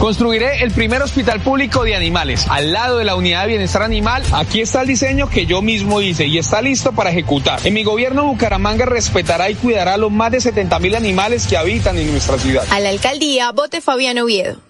Construiré 0.00 0.64
el 0.64 0.70
primer 0.70 1.02
hospital 1.02 1.40
público 1.42 1.84
de 1.84 1.94
animales 1.94 2.46
al 2.48 2.72
lado 2.72 2.96
de 2.96 3.04
la 3.04 3.16
unidad 3.16 3.42
de 3.42 3.48
bienestar 3.48 3.82
animal. 3.82 4.22
Aquí 4.32 4.62
está 4.62 4.80
el 4.80 4.88
diseño 4.88 5.28
que 5.28 5.44
yo 5.44 5.60
mismo 5.60 6.00
hice 6.00 6.26
y 6.26 6.38
está 6.38 6.62
listo 6.62 6.92
para 6.92 7.10
ejecutar. 7.10 7.60
En 7.64 7.74
mi 7.74 7.84
gobierno 7.84 8.24
Bucaramanga 8.24 8.86
respetará 8.86 9.50
y 9.50 9.56
cuidará 9.56 9.94
a 9.94 9.98
los 9.98 10.10
más 10.10 10.32
de 10.32 10.40
70 10.40 10.78
mil 10.78 10.94
animales 10.94 11.46
que 11.46 11.58
habitan 11.58 11.98
en 11.98 12.10
nuestra 12.10 12.38
ciudad. 12.38 12.64
A 12.70 12.80
la 12.80 12.88
alcaldía, 12.88 13.52
vote 13.52 13.82
Fabián 13.82 14.16
Oviedo. 14.18 14.69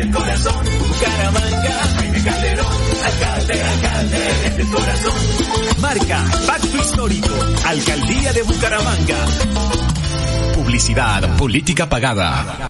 desde 0.00 0.02
el 0.02 0.10
corazón. 0.10 0.64
Bucaramanga, 0.78 1.82
Jaime 1.96 2.22
Calderón. 2.22 2.66
Alcalde, 3.04 3.62
alcalde, 3.62 4.18
desde 4.44 4.62
el 4.62 4.68
corazón. 4.68 5.12
Marca, 5.80 6.24
Pacto 6.46 6.76
Histórico, 6.76 7.34
Alcaldía 7.66 8.32
de 8.32 8.42
Bucaramanga. 8.42 9.26
Publicidad, 10.54 11.36
política 11.36 11.88
pagada. 11.88 12.69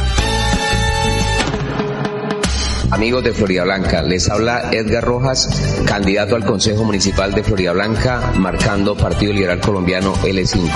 Amigos 3.01 3.23
de 3.23 3.33
Florida 3.33 3.63
Blanca, 3.63 4.03
les 4.03 4.29
habla 4.29 4.69
Edgar 4.71 5.03
Rojas, 5.03 5.49
candidato 5.87 6.35
al 6.35 6.45
Consejo 6.45 6.83
Municipal 6.83 7.33
de 7.33 7.43
Florida 7.43 7.73
Blanca, 7.73 8.31
marcando 8.37 8.95
Partido 8.95 9.33
Liberal 9.33 9.59
Colombiano 9.59 10.13
L5. 10.17 10.69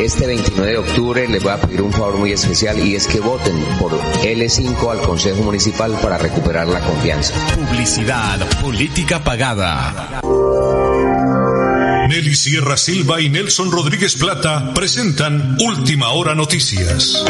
Este 0.00 0.26
29 0.26 0.68
de 0.68 0.78
octubre 0.78 1.28
les 1.28 1.40
voy 1.40 1.52
a 1.52 1.60
pedir 1.60 1.80
un 1.82 1.92
favor 1.92 2.16
muy 2.16 2.32
especial 2.32 2.76
y 2.84 2.96
es 2.96 3.06
que 3.06 3.20
voten 3.20 3.56
por 3.78 3.92
L5 3.92 4.90
al 4.90 5.00
Consejo 5.02 5.44
Municipal 5.44 5.96
para 6.02 6.18
recuperar 6.18 6.66
la 6.66 6.80
confianza. 6.80 7.34
Publicidad, 7.54 8.40
política 8.60 9.22
pagada. 9.22 10.22
Nelly 12.08 12.34
Sierra 12.34 12.76
Silva 12.76 13.20
y 13.20 13.28
Nelson 13.28 13.70
Rodríguez 13.70 14.16
Plata 14.16 14.74
presentan 14.74 15.56
Última 15.60 16.08
Hora 16.08 16.34
Noticias. 16.34 17.24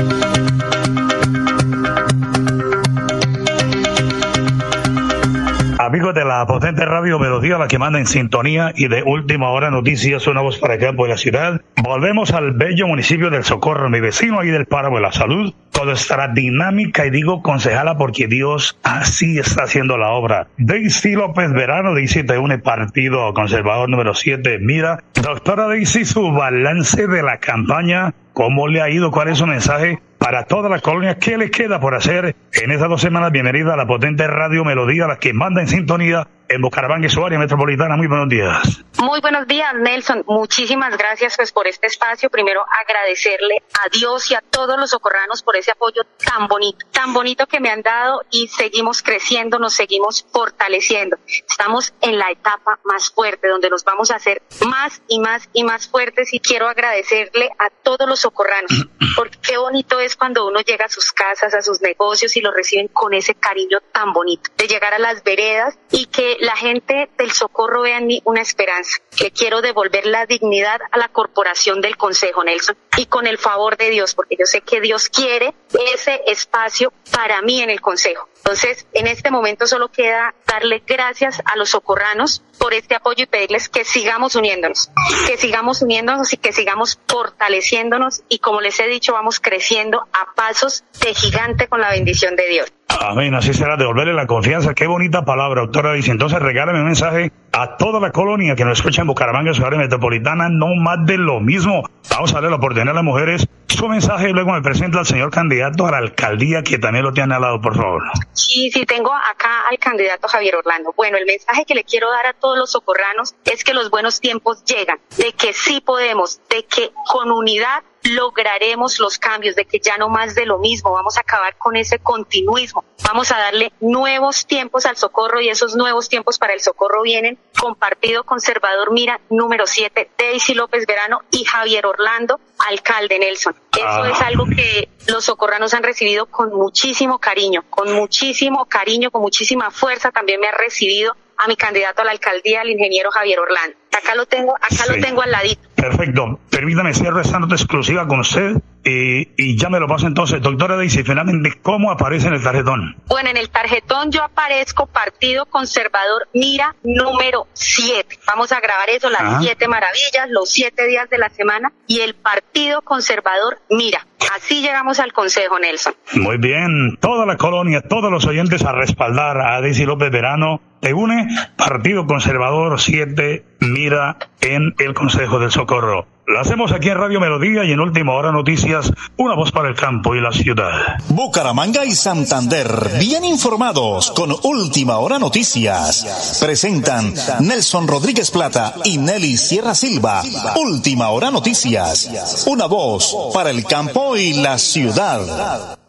La 6.41 6.47
potente 6.47 6.87
radio 6.87 7.19
Melodía, 7.19 7.59
la 7.59 7.69
que 7.69 7.79
manda 7.79 7.99
en 7.99 8.07
sintonía 8.07 8.73
y 8.75 8.89
de 8.89 9.03
última 9.03 9.51
hora 9.51 9.71
noticias, 9.71 10.27
una 10.27 10.41
voz 10.41 10.57
para 10.57 10.77
el 10.77 10.81
campo 10.81 11.05
de 11.05 11.11
la 11.11 11.19
ciudad. 11.19 11.61
Volvemos 11.83 12.33
al 12.33 12.53
bello 12.53 12.87
municipio 12.87 13.29
del 13.29 13.45
Socorro, 13.45 13.91
mi 13.91 14.01
vecino 14.01 14.41
ahí 14.41 14.49
del 14.49 14.65
Páramo 14.65 14.97
de 14.97 15.03
la 15.03 15.13
Salud. 15.13 15.53
Todo 15.71 15.93
estará 15.93 16.29
dinámica 16.29 17.05
y 17.05 17.11
digo 17.11 17.43
concejala 17.43 17.99
porque 17.99 18.27
Dios 18.27 18.79
así 18.83 19.39
está 19.39 19.65
haciendo 19.65 19.99
la 19.99 20.13
obra. 20.13 20.47
Daisy 20.57 21.13
López 21.13 21.53
Verano, 21.53 21.93
Daisy 21.93 22.25
te 22.25 22.39
une 22.39 22.59
partido 22.59 23.35
conservador 23.35 23.91
número 23.91 24.15
7. 24.15 24.61
Mira, 24.63 25.05
doctora 25.13 25.67
Daisy, 25.67 26.07
su 26.07 26.33
balance 26.33 27.07
de 27.07 27.23
la 27.23 27.37
campaña, 27.37 28.15
¿cómo 28.33 28.67
le 28.67 28.81
ha 28.81 28.89
ido? 28.89 29.11
¿Cuál 29.11 29.29
es 29.29 29.37
su 29.37 29.47
mensaje? 29.47 30.01
Para 30.21 30.45
toda 30.45 30.69
la 30.69 30.81
colonia. 30.81 31.19
¿Qué 31.19 31.39
le 31.39 31.51
queda 31.51 31.81
por 31.81 31.95
hacer 31.95 32.37
en 32.53 32.71
estas 32.71 32.89
dos 32.91 33.01
semanas? 33.01 33.33
Bienvenida 33.33 33.73
a 33.73 33.77
la 33.77 33.87
potente 33.87 34.27
radio 34.29 34.65
Melodía, 34.65 35.07
la 35.07 35.17
que 35.17 35.33
manda 35.33 35.63
en 35.63 35.67
sintonía 35.67 36.29
en 36.51 36.61
Bucaramanga 36.61 37.07
y 37.07 37.11
su 37.11 37.25
área 37.25 37.39
metropolitana. 37.39 37.97
Muy 37.97 38.09
buenos 38.09 38.29
días. 38.29 38.85
Muy 38.99 39.21
buenos 39.21 39.47
días, 39.47 39.73
Nelson. 39.75 40.25
Muchísimas 40.27 40.99
gracias 40.99 41.37
pues 41.37 41.53
por 41.53 41.69
este 41.69 41.87
espacio. 41.87 42.29
Primero 42.29 42.63
agradecerle 42.83 43.63
a 43.85 43.89
Dios 43.89 44.31
y 44.31 44.35
a 44.35 44.43
todos 44.43 44.79
los 44.79 44.91
socorranos 44.91 45.43
por 45.43 45.57
ese 45.57 45.71
apoyo 45.71 46.03
tan 46.19 46.49
bonito, 46.49 46.85
tan 46.91 47.13
bonito 47.13 47.47
que 47.47 47.61
me 47.61 47.71
han 47.71 47.83
dado 47.83 48.23
y 48.31 48.49
seguimos 48.49 49.01
creciendo, 49.01 49.59
nos 49.61 49.75
seguimos 49.75 50.27
fortaleciendo. 50.33 51.17
Estamos 51.27 51.95
en 52.01 52.19
la 52.19 52.31
etapa 52.31 52.81
más 52.85 53.11
fuerte 53.11 53.49
donde 53.49 53.71
nos 53.71 53.85
vamos 53.85 54.11
a 54.11 54.17
hacer 54.17 54.43
más 54.67 55.03
y 55.07 55.21
más 55.21 55.49
y 55.53 55.63
más 55.63 55.89
fuertes 55.89 56.35
y 56.35 56.41
quiero 56.41 56.69
agradecerle 56.69 57.49
a 57.59 57.71
todos 57.71 58.09
los 58.09 58.19
socorranos 58.19 58.89
porque 59.17 59.39
qué 59.41 59.57
bonito 59.57 60.01
es 60.01 60.17
cuando 60.17 60.47
uno 60.49 60.61
llega 60.61 60.87
a 60.87 60.89
sus 60.89 61.13
casas, 61.13 61.55
a 61.55 61.63
sus 61.63 61.81
negocios 61.81 62.37
y 62.37 62.41
lo 62.41 62.51
reciben 62.51 62.89
con 62.89 63.15
ese 63.15 63.35
cariño 63.35 63.79
tan 63.93 64.13
bonito 64.13 64.51
de 64.57 64.67
llegar 64.67 64.95
a 64.95 64.99
las 64.99 65.23
veredas 65.23 65.79
y 65.93 66.07
que 66.07 66.37
la 66.41 66.57
gente 66.57 67.11
del 67.19 67.31
socorro 67.31 67.83
vea 67.83 67.99
en 67.99 68.07
mí 68.07 68.23
una 68.25 68.41
esperanza. 68.41 68.99
Le 69.21 69.31
quiero 69.31 69.61
devolver 69.61 70.07
la 70.07 70.27
dignidad 70.27 70.81
a 70.91 70.99
la 70.99 71.09
corporación 71.09 71.81
del 71.81 71.97
Consejo 71.97 72.43
Nelson 72.43 72.77
y 72.97 73.07
con 73.07 73.27
el 73.27 73.39
favor 73.39 73.77
de 73.77 73.91
Dios, 73.91 74.15
porque 74.15 74.37
yo 74.39 74.47
sé 74.47 74.63
que 74.63 74.81
Dios 74.81 75.09
quiere 75.09 75.55
ese 75.95 76.23
espacio 76.27 76.93
para 77.13 77.43
mí 77.43 77.61
en 77.61 77.71
el 77.71 77.81
Consejo. 77.81 78.30
Entonces, 78.45 78.87
en 78.95 79.07
este 79.07 79.31
momento 79.31 79.67
solo 79.67 79.89
queda 79.89 80.35
darle 80.47 80.83
gracias 80.87 81.41
a 81.45 81.57
los 81.57 81.71
socorranos 81.71 82.43
por 82.59 82.75
este 82.75 82.95
apoyo 82.95 83.25
y 83.25 83.27
pedirles 83.27 83.69
que 83.69 83.85
sigamos 83.85 84.35
uniéndonos, 84.35 84.91
que 85.27 85.37
sigamos 85.37 85.83
uniéndonos 85.83 86.33
y 86.33 86.37
que 86.37 86.53
sigamos 86.53 86.99
fortaleciéndonos 87.07 88.23
y 88.29 88.39
como 88.39 88.61
les 88.61 88.81
he 88.81 88.89
dicho, 88.89 89.13
vamos 89.13 89.41
creciendo 89.41 90.01
a 90.13 90.35
pasos 90.35 90.85
de 91.05 91.15
gigante 91.15 91.69
con 91.69 91.81
la 91.81 91.91
bendición 91.91 92.35
de 92.35 92.49
Dios. 92.49 92.73
Amén, 92.89 93.35
así 93.35 93.55
será, 93.55 93.77
devolverle 93.77 94.15
la 94.15 94.27
confianza. 94.27 94.75
Qué 94.75 94.87
bonita 94.87 95.25
palabra, 95.25 95.63
doctora. 95.63 95.93
Dice, 95.93 96.11
entonces 96.11 96.41
regálame 96.41 96.81
un 96.81 96.87
mensaje 96.87 97.33
a 97.53 97.77
toda 97.77 98.01
la 98.01 98.13
colonia 98.13 98.55
que 98.55 98.65
nos 98.65 98.79
escucha 98.79 99.03
en 99.03 99.09
Bucaramanga, 99.09 99.53
su 99.55 99.65
área 99.65 99.79
metropolitana, 99.79 100.49
no 100.49 100.75
más 100.75 101.05
de 101.05 101.19
lo 101.19 101.41
mismo. 101.41 101.83
Vamos 102.11 102.31
a 102.33 102.35
darle 102.35 102.51
la 102.51 102.57
oportunidad 102.57 102.93
a 102.93 102.95
las 102.95 103.05
mujeres. 103.05 103.47
Su 103.69 103.89
mensaje 103.89 104.31
y 104.31 104.33
luego 104.33 104.53
me 104.53 104.63
presenta 104.63 104.99
al 104.99 105.07
señor 105.07 105.31
candidato 105.31 105.87
a 105.87 105.93
la 105.93 105.99
alcaldía, 105.99 106.63
que 106.63 106.79
también 106.79 107.05
lo 107.05 107.13
tiene 107.13 107.35
al 107.35 107.41
lado, 107.41 107.61
por 107.61 107.77
favor. 107.77 108.03
Sí, 108.33 108.71
sí, 108.71 108.85
tengo 108.85 109.13
acá 109.13 109.63
al 109.71 109.79
candidato 109.79 110.29
Javier 110.29 110.57
Orlando. 110.57 110.93
Bueno, 110.97 111.17
el 111.17 111.25
mensaje 111.25 111.65
que 111.65 111.75
le 111.75 111.85
quiero 111.85 112.11
dar 112.11 112.27
a 112.27 112.33
todos 112.35 112.59
los 112.59 112.71
socorranos 112.73 113.35
es 113.45 113.65
que 113.65 113.73
los 113.73 113.91
buenos 113.91 114.21
tiempos 114.21 114.65
llegan, 114.65 114.99
de 115.17 115.33
que 115.33 115.53
sí 115.53 115.81
podemos, 115.81 116.41
de 116.51 116.65
que 116.65 116.91
con 117.07 117.31
unidad 117.31 117.83
lograremos 118.03 118.99
los 118.99 119.19
cambios, 119.19 119.57
de 119.57 119.65
que 119.65 119.79
ya 119.81 119.97
no 119.99 120.09
más 120.09 120.35
de 120.35 120.47
lo 120.47 120.59
mismo, 120.59 120.93
vamos 120.93 121.17
a 121.17 121.21
acabar 121.21 121.57
con 121.57 121.77
ese 121.77 121.99
continuismo, 121.99 122.85
vamos 123.05 123.31
a 123.33 123.39
darle 123.39 123.73
nuevos 123.81 124.47
tiempos 124.47 124.87
al 124.87 124.97
socorro 124.97 125.41
y 125.41 125.49
esos 125.49 125.75
nuevos 125.77 126.09
tiempos 126.09 126.39
para 126.39 126.55
el 126.55 126.61
socorro 126.61 127.03
vienen 127.03 127.39
con 127.59 127.75
Partido 127.75 128.25
Conservador 128.25 128.93
Mira 128.93 129.21
número 129.31 129.67
7, 129.67 130.11
Daisy 130.19 130.55
López 130.55 130.87
Verano 130.87 131.21
y 131.31 131.45
Javier 131.45 131.87
Orlando, 131.87 132.41
alcalde 132.69 133.19
Nelson. 133.19 133.55
Eso 133.77 133.87
Ah. 133.87 134.11
es 134.13 134.21
algo 134.21 134.45
que 134.47 134.89
los 135.09 135.25
socorranos 135.25 135.75
han 135.75 135.83
recibido 135.83 136.27
con 136.27 136.53
muchísimo 136.55 137.19
cariño, 137.19 137.65
con 137.71 137.93
muchísimo 137.93 138.67
cariño, 138.67 139.11
con 139.11 139.23
muchísima 139.23 139.71
fuerza. 139.71 140.11
También 140.11 140.41
me 140.41 140.49
ha 140.49 140.53
recibido 140.53 141.15
a 141.37 141.49
mi 141.49 141.57
candidato 141.57 142.03
a 142.03 142.05
la 142.05 142.11
alcaldía, 142.11 142.61
el 142.63 142.71
ingeniero 142.71 143.11
Javier 143.11 143.41
Orlando. 143.41 143.77
Acá 143.97 144.15
lo 144.15 144.27
tengo, 144.27 144.55
acá 144.57 144.69
Sí. 144.85 144.93
lo 144.95 145.01
tengo 145.03 145.23
al 145.23 145.31
ladito. 145.31 145.69
Perfecto. 145.75 146.39
Permítame 146.61 146.93
cierro 146.93 147.23
esta 147.23 147.39
nota 147.39 147.55
exclusiva 147.55 148.07
con 148.07 148.21
usted 148.21 148.55
y, 148.85 149.29
y 149.43 149.57
ya 149.57 149.71
me 149.71 149.81
lo 149.81 149.89
paso 149.89 150.07
entonces. 150.07 150.43
Doctora 150.43 150.77
Daisy, 150.77 151.03
finalmente, 151.05 151.59
¿cómo 151.63 151.91
aparece 151.91 152.27
en 152.27 152.35
el 152.35 152.43
tarjetón? 152.43 152.97
Bueno, 153.09 153.31
en 153.31 153.39
el 153.39 153.49
tarjetón 153.49 154.13
yo 154.13 154.23
aparezco 154.23 154.85
Partido 154.85 155.47
Conservador 155.47 156.29
Mira 156.35 156.77
número 156.85 157.47
7. 157.55 158.19
Vamos 158.27 158.53
a 158.53 158.61
grabar 158.61 158.91
eso, 158.91 159.09
las 159.09 159.23
Ajá. 159.23 159.41
siete 159.41 159.69
maravillas, 159.69 160.29
los 160.29 160.51
siete 160.51 160.87
días 160.87 161.09
de 161.09 161.17
la 161.17 161.31
semana 161.31 161.73
y 161.87 162.01
el 162.01 162.13
Partido 162.15 162.83
Conservador 162.83 163.57
Mira. 163.71 164.07
Así 164.37 164.61
llegamos 164.61 165.01
al 165.01 165.15
Consejo, 165.15 165.59
Nelson. 165.59 165.95
Muy 166.13 166.37
bien, 166.37 166.99
toda 167.01 167.25
la 167.25 167.39
colonia, 167.39 167.81
todos 167.81 168.13
los 168.13 168.27
oyentes 168.27 168.67
a 168.67 168.73
respaldar 168.73 169.41
a 169.41 169.63
Daisy 169.63 169.87
López 169.87 170.11
Verano. 170.11 170.61
Te 170.81 170.93
une 170.93 171.27
Partido 171.57 172.07
Conservador 172.07 172.79
7, 172.79 173.45
mira 173.61 174.19
en 174.43 174.75
el 174.79 174.93
Consejo 174.93 175.39
del 175.39 175.51
Socorro. 175.51 176.07
La 176.33 176.43
hacemos 176.43 176.71
aquí 176.71 176.89
en 176.89 176.97
Radio 176.97 177.19
Melodía 177.19 177.65
y 177.65 177.73
en 177.73 177.81
Última 177.81 178.13
Hora 178.13 178.31
Noticias, 178.31 178.93
una 179.17 179.35
voz 179.35 179.51
para 179.51 179.69
el 179.69 179.75
campo 179.75 180.15
y 180.15 180.21
la 180.21 180.31
ciudad. 180.31 180.71
Bucaramanga 181.09 181.85
y 181.85 181.91
Santander, 181.91 182.69
bien 183.01 183.25
informados 183.25 184.13
con 184.13 184.37
Última 184.45 184.99
Hora 184.99 185.19
Noticias. 185.19 186.39
Presentan 186.41 187.13
Nelson 187.41 187.89
Rodríguez 187.89 188.31
Plata 188.31 188.75
y 188.85 188.99
Nelly 188.99 189.37
Sierra 189.37 189.75
Silva. 189.75 190.23
Última 190.55 191.09
Hora 191.09 191.33
Noticias, 191.33 192.45
una 192.47 192.67
voz 192.67 193.33
para 193.35 193.51
el 193.51 193.65
campo 193.65 194.17
y 194.17 194.35
la 194.35 194.57
ciudad. 194.57 195.80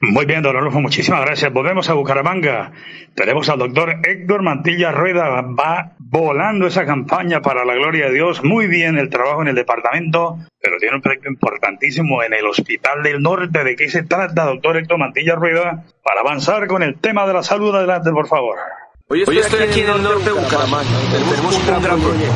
Muy 0.00 0.26
bien, 0.26 0.42
don 0.42 0.56
Adolfo, 0.56 0.80
muchísimas 0.80 1.24
gracias. 1.24 1.52
Volvemos 1.52 1.88
a 1.88 1.94
Bucaramanga. 1.94 2.72
Tenemos 3.14 3.48
al 3.48 3.60
doctor 3.60 4.00
Héctor 4.02 4.42
Mantilla 4.42 4.90
Rueda. 4.90 5.42
Va 5.42 5.92
volando 5.98 6.66
esa 6.66 6.84
campaña 6.84 7.40
para 7.40 7.64
la 7.64 7.74
gloria 7.74 8.06
de 8.06 8.14
Dios. 8.14 8.42
Muy 8.42 8.66
bien 8.66 8.98
el 8.98 9.08
trabajo 9.08 9.42
en 9.42 9.48
el 9.48 9.54
departamento, 9.54 10.38
pero 10.60 10.78
tiene 10.78 10.96
un 10.96 11.02
proyecto 11.02 11.28
importantísimo 11.28 12.22
en 12.24 12.34
el 12.34 12.46
Hospital 12.46 13.04
del 13.04 13.22
Norte. 13.22 13.62
¿De 13.62 13.76
qué 13.76 13.88
se 13.88 14.02
trata, 14.02 14.46
doctor 14.46 14.76
Héctor 14.76 14.98
Mantilla 14.98 15.36
Rueda? 15.36 15.84
Para 16.02 16.20
avanzar 16.20 16.66
con 16.66 16.82
el 16.82 16.98
tema 16.98 17.24
de 17.26 17.34
la 17.34 17.44
salud, 17.44 17.74
adelante, 17.74 18.10
por 18.10 18.26
favor. 18.26 18.58
Hoy 19.12 19.38
estoy, 19.38 19.60
aquí 19.60 19.80
en 19.80 19.90
el 19.90 20.02
norte 20.02 20.24
de 20.24 20.32
Bucaramanga. 20.32 20.88
Tenemos 21.28 21.54
un 21.54 21.66
gran 21.66 22.00
proyecto. 22.00 22.32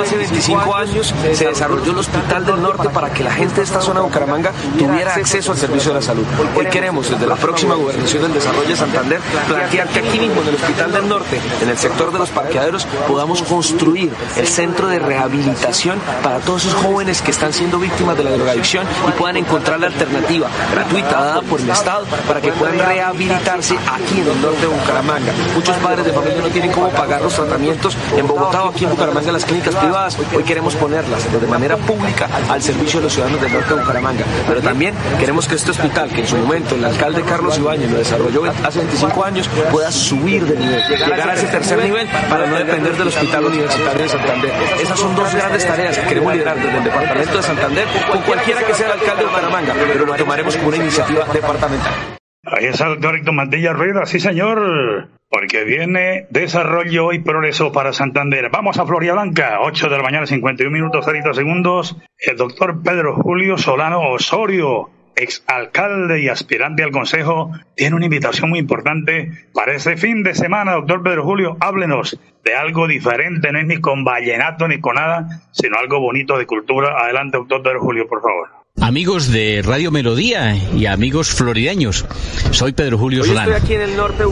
Hace 0.00 0.16
25 0.16 0.74
años 0.74 1.14
se 1.34 1.46
desarrolló 1.46 1.92
el 1.92 1.98
Hospital 1.98 2.46
del 2.46 2.62
Norte 2.62 2.88
para 2.88 3.12
que 3.12 3.22
la 3.22 3.30
gente 3.30 3.56
de 3.56 3.64
esta 3.64 3.82
zona 3.82 4.00
de 4.00 4.06
Bucaramanga 4.06 4.50
tuviera 4.78 5.14
acceso 5.14 5.52
al 5.52 5.58
servicio 5.58 5.90
de 5.90 5.96
la 5.96 6.02
salud. 6.02 6.24
Hoy 6.56 6.64
queremos, 6.68 7.10
desde 7.10 7.26
la 7.26 7.36
próxima 7.36 7.74
gobernación 7.74 8.22
del 8.22 8.32
desarrollo 8.32 8.66
de 8.66 8.76
Santander, 8.76 9.20
plantear 9.46 9.88
que 9.88 9.98
aquí 9.98 10.18
mismo 10.20 10.40
en 10.40 10.48
el 10.48 10.54
Hospital 10.54 10.90
del 10.90 11.06
Norte, 11.06 11.38
en 11.60 11.68
el 11.68 11.76
sector 11.76 12.10
de 12.10 12.18
los 12.18 12.30
parqueaderos, 12.30 12.86
podamos 13.06 13.42
construir 13.42 14.10
el 14.38 14.46
centro 14.46 14.88
de 14.88 14.98
rehabilitación 14.98 15.98
para 16.22 16.38
todos 16.38 16.64
esos 16.64 16.80
jóvenes 16.80 17.20
que 17.20 17.30
están 17.30 17.52
siendo 17.52 17.78
víctimas 17.78 18.16
de 18.16 18.24
la 18.24 18.30
drogadicción 18.30 18.86
y 19.06 19.12
puedan 19.18 19.36
encontrar 19.36 19.80
la 19.80 19.88
alternativa 19.88 20.48
gratuita 20.72 21.10
dada 21.10 21.42
por 21.42 21.60
el 21.60 21.68
Estado 21.68 22.06
para 22.26 22.40
que 22.40 22.52
puedan 22.52 22.78
rehabilitarse 22.78 23.76
aquí 23.86 24.20
en 24.20 24.28
el 24.28 24.40
norte 24.40 24.62
de 24.62 24.68
Bucaramanga. 24.68 25.32
Muchos 25.54 25.73
padres 25.76 26.04
de 26.04 26.12
familia 26.12 26.40
no 26.40 26.48
tienen 26.48 26.72
cómo 26.72 26.88
pagar 26.90 27.22
los 27.22 27.34
tratamientos 27.34 27.96
en 28.16 28.26
Bogotá 28.26 28.64
o 28.64 28.68
aquí 28.70 28.84
en 28.84 28.90
Bucaramanga 28.90 29.32
las 29.32 29.44
clínicas 29.44 29.74
privadas. 29.74 30.16
Hoy 30.34 30.42
queremos 30.42 30.74
ponerlas 30.74 31.30
de 31.32 31.46
manera 31.46 31.76
pública 31.76 32.28
al 32.48 32.62
servicio 32.62 33.00
de 33.00 33.04
los 33.04 33.12
ciudadanos 33.12 33.40
del 33.40 33.52
norte 33.52 33.74
de 33.74 33.80
Bucaramanga. 33.80 34.24
Pero 34.46 34.60
también 34.62 34.94
queremos 35.18 35.46
que 35.48 35.54
este 35.54 35.70
hospital, 35.70 36.10
que 36.10 36.20
en 36.22 36.26
su 36.26 36.36
momento 36.36 36.74
el 36.74 36.84
alcalde 36.84 37.22
Carlos 37.22 37.58
Ibáñez 37.58 37.90
lo 37.90 37.98
desarrolló 37.98 38.44
hace 38.44 38.78
25 38.78 39.24
años, 39.24 39.48
pueda 39.70 39.90
subir 39.90 40.44
de 40.46 40.56
nivel, 40.58 40.82
llegar 40.88 41.30
a 41.30 41.34
ese 41.34 41.46
tercer 41.46 41.82
nivel 41.82 42.06
para 42.28 42.46
no 42.46 42.56
depender 42.56 42.96
del 42.96 43.08
Hospital 43.08 43.46
Universitario 43.46 44.02
de 44.02 44.08
Santander. 44.08 44.52
Esas 44.80 44.98
son 44.98 45.14
dos 45.14 45.34
grandes 45.34 45.66
tareas 45.66 45.98
que 45.98 46.06
queremos 46.06 46.32
liderar 46.32 46.56
desde 46.56 46.78
el 46.78 46.84
Departamento 46.84 47.36
de 47.36 47.42
Santander 47.42 47.86
con 48.10 48.22
cualquiera 48.22 48.62
que 48.62 48.74
sea 48.74 48.86
el 48.86 48.92
alcalde 48.92 49.22
de 49.22 49.28
Bucaramanga, 49.28 49.74
pero 49.92 50.06
lo 50.06 50.14
tomaremos 50.14 50.56
como 50.56 50.68
una 50.68 50.76
iniciativa 50.76 51.24
departamental. 51.32 52.13
Ahí 52.46 52.66
está 52.66 52.84
el 52.84 52.94
doctor 52.94 53.16
Héctor 53.16 53.34
Mantilla 53.34 53.72
Rueda, 53.72 54.04
sí 54.04 54.20
señor, 54.20 55.08
porque 55.30 55.64
viene 55.64 56.26
desarrollo 56.28 57.12
y 57.12 57.20
progreso 57.20 57.72
para 57.72 57.94
Santander. 57.94 58.50
Vamos 58.50 58.78
a 58.78 58.84
Floria 58.84 59.14
Blanca, 59.14 59.60
8 59.62 59.88
de 59.88 59.96
la 59.96 60.02
mañana, 60.02 60.26
51 60.26 60.70
minutos, 60.70 61.06
30 61.06 61.32
segundos. 61.32 61.96
El 62.18 62.36
doctor 62.36 62.82
Pedro 62.82 63.16
Julio 63.16 63.56
Solano 63.56 64.10
Osorio, 64.10 64.90
exalcalde 65.16 66.20
y 66.20 66.28
aspirante 66.28 66.82
al 66.82 66.90
Consejo, 66.90 67.50
tiene 67.76 67.96
una 67.96 68.04
invitación 68.04 68.50
muy 68.50 68.58
importante 68.58 69.30
para 69.54 69.72
este 69.72 69.96
fin 69.96 70.22
de 70.22 70.34
semana. 70.34 70.74
Doctor 70.74 71.02
Pedro 71.02 71.24
Julio, 71.24 71.56
háblenos 71.60 72.20
de 72.44 72.54
algo 72.56 72.86
diferente, 72.86 73.52
no 73.52 73.58
es 73.58 73.66
ni 73.66 73.80
con 73.80 74.04
vallenato 74.04 74.68
ni 74.68 74.80
con 74.80 74.96
nada, 74.96 75.40
sino 75.50 75.78
algo 75.78 75.98
bonito 75.98 76.36
de 76.36 76.44
cultura. 76.44 77.04
Adelante, 77.04 77.38
doctor 77.38 77.62
Pedro 77.62 77.80
Julio, 77.80 78.06
por 78.06 78.20
favor. 78.20 78.63
Amigos 78.80 79.30
de 79.30 79.62
Radio 79.64 79.90
Melodía 79.90 80.56
y 80.56 80.86
amigos 80.86 81.28
florideños, 81.30 82.04
soy 82.50 82.72
Pedro 82.72 82.98
Julio 82.98 83.24
Solano. 83.24 83.54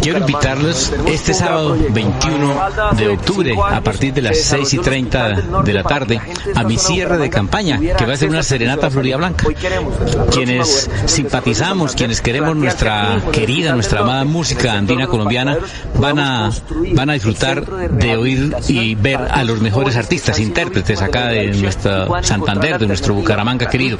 Quiero 0.03 0.19
invitarles 0.19 0.93
este 1.07 1.33
sábado 1.33 1.75
21 1.91 2.61
de 2.99 3.09
octubre 3.09 3.57
a 3.59 3.81
partir 3.81 4.13
de 4.13 4.21
las 4.21 4.39
6 4.39 4.75
y 4.75 4.79
30 4.79 5.63
de 5.65 5.73
la 5.73 5.85
tarde 5.85 6.21
a 6.55 6.65
mi 6.65 6.77
cierre 6.77 7.17
de 7.19 7.31
campaña, 7.31 7.79
que 7.97 8.05
va 8.05 8.13
a 8.13 8.17
ser 8.17 8.29
una 8.29 8.43
serenata 8.43 8.91
Florida 8.91 9.17
Blanca. 9.17 9.47
Quienes 10.31 10.91
simpatizamos, 11.07 11.95
quienes 11.95 12.21
queremos 12.21 12.55
nuestra 12.55 13.23
querida, 13.33 13.73
nuestra 13.75 14.01
amada 14.01 14.25
música 14.25 14.75
andina 14.75 15.07
colombiana, 15.07 15.57
van 15.99 16.19
a, 16.19 16.51
van 16.95 17.09
a 17.09 17.15
disfrutar 17.15 17.65
de 17.65 18.17
oír 18.17 18.55
y 18.69 18.97
ver 18.97 19.17
a 19.17 19.45
los 19.45 19.61
mejores 19.61 19.97
artistas, 19.97 20.39
intérpretes 20.41 21.01
acá 21.01 21.29
de 21.29 21.53
nuestro 21.53 22.23
Santander, 22.23 22.79
de 22.79 22.87
nuestro 22.89 23.15
Bucaramanga 23.15 23.67
querido 23.67 23.99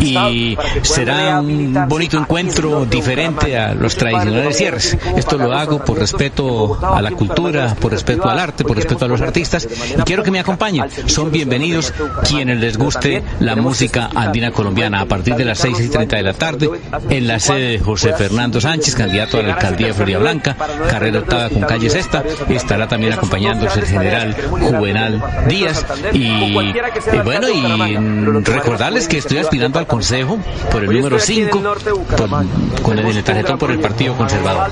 y 0.00 0.56
será 0.82 1.40
un 1.40 1.86
bonito 1.88 2.18
encuentro 2.18 2.84
diferente 2.86 3.58
a 3.58 3.74
los 3.74 3.96
tradicionales 3.96 4.56
cierres. 4.56 4.96
Esto 5.16 5.38
lo 5.38 5.52
hago 5.52 5.84
por 5.84 5.98
respeto 5.98 6.78
a 6.82 7.00
la 7.02 7.10
cultura, 7.10 7.74
por 7.74 7.92
respeto 7.92 8.28
al 8.28 8.38
arte, 8.38 8.64
por 8.64 8.76
respeto 8.76 9.04
a 9.04 9.08
los 9.08 9.20
artistas 9.20 9.68
y 9.98 10.02
quiero 10.02 10.22
que 10.22 10.30
me 10.30 10.40
acompañen. 10.40 10.84
Son 11.06 11.30
bienvenidos 11.30 11.92
quienes 12.28 12.58
les 12.58 12.76
guste 12.76 13.22
la 13.40 13.56
música 13.56 14.10
andina 14.14 14.50
colombiana 14.50 15.00
a 15.00 15.06
partir 15.06 15.34
de 15.34 15.44
las 15.44 15.58
6 15.58 15.80
y 15.80 15.88
30 15.88 16.16
de 16.16 16.22
la 16.22 16.34
tarde 16.34 16.70
en 17.08 17.26
la 17.26 17.38
sede 17.38 17.72
de 17.72 17.78
José 17.78 18.12
Fernando 18.14 18.60
Sánchez, 18.60 18.94
candidato 18.94 19.38
a 19.38 19.42
la 19.42 19.54
alcaldía 19.54 19.88
de 19.88 19.94
Florida 19.94 20.18
Blanca, 20.18 20.56
carrera 20.88 21.20
octava 21.20 21.48
con 21.48 21.62
calle 21.62 21.90
Sexta. 21.90 22.22
Estará 22.48 22.88
también 22.88 23.12
acompañándose 23.12 23.80
el 23.80 23.86
general 23.86 24.36
Juvenal 24.50 25.22
Díaz 25.48 25.84
y, 26.12 26.26
y 26.26 27.18
bueno, 27.24 27.48
y 27.48 27.96
recordarles 28.42 29.08
que 29.08 29.18
estoy 29.18 29.38
aspirando 29.38 29.61
al 29.62 29.86
Consejo 29.86 30.38
por 30.72 30.82
el 30.82 30.92
número 30.92 31.20
5, 31.20 31.62
con 32.82 32.98
el, 32.98 33.22
tarjetón 33.22 33.58
por 33.58 33.70
el 33.70 33.78
Partido 33.78 34.16
Conservador. 34.16 34.70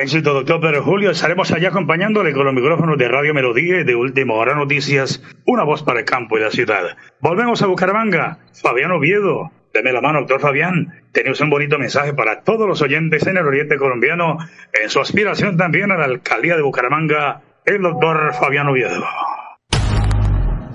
Éxito, 0.00 0.32
doctor 0.32 0.60
Pedro 0.60 0.82
Julio. 0.82 1.10
Estaremos 1.10 1.52
allá 1.52 1.68
acompañándole 1.68 2.32
con 2.32 2.46
los 2.46 2.54
micrófonos 2.54 2.96
de 2.96 3.06
Radio 3.06 3.34
Melodía 3.34 3.80
y 3.80 3.84
de 3.84 3.94
Última 3.94 4.32
Hora 4.32 4.54
Noticias, 4.54 5.22
una 5.44 5.64
voz 5.64 5.82
para 5.82 6.00
el 6.00 6.06
campo 6.06 6.38
y 6.38 6.40
la 6.40 6.50
ciudad. 6.50 6.96
Volvemos 7.20 7.60
a 7.60 7.66
Bucaramanga. 7.66 8.38
Fabián 8.54 8.92
Oviedo. 8.92 9.50
Deme 9.74 9.92
la 9.92 10.00
mano, 10.00 10.20
doctor 10.20 10.40
Fabián. 10.40 11.02
Tenemos 11.12 11.38
un 11.42 11.50
bonito 11.50 11.78
mensaje 11.78 12.14
para 12.14 12.40
todos 12.40 12.66
los 12.66 12.80
oyentes 12.80 13.26
en 13.26 13.36
el 13.36 13.46
oriente 13.46 13.76
colombiano, 13.76 14.38
en 14.72 14.88
su 14.88 15.00
aspiración 15.00 15.58
también 15.58 15.92
a 15.92 15.98
la 15.98 16.06
alcaldía 16.06 16.56
de 16.56 16.62
Bucaramanga, 16.62 17.42
el 17.66 17.82
doctor 17.82 18.32
Fabián 18.32 18.68
Oviedo. 18.68 19.04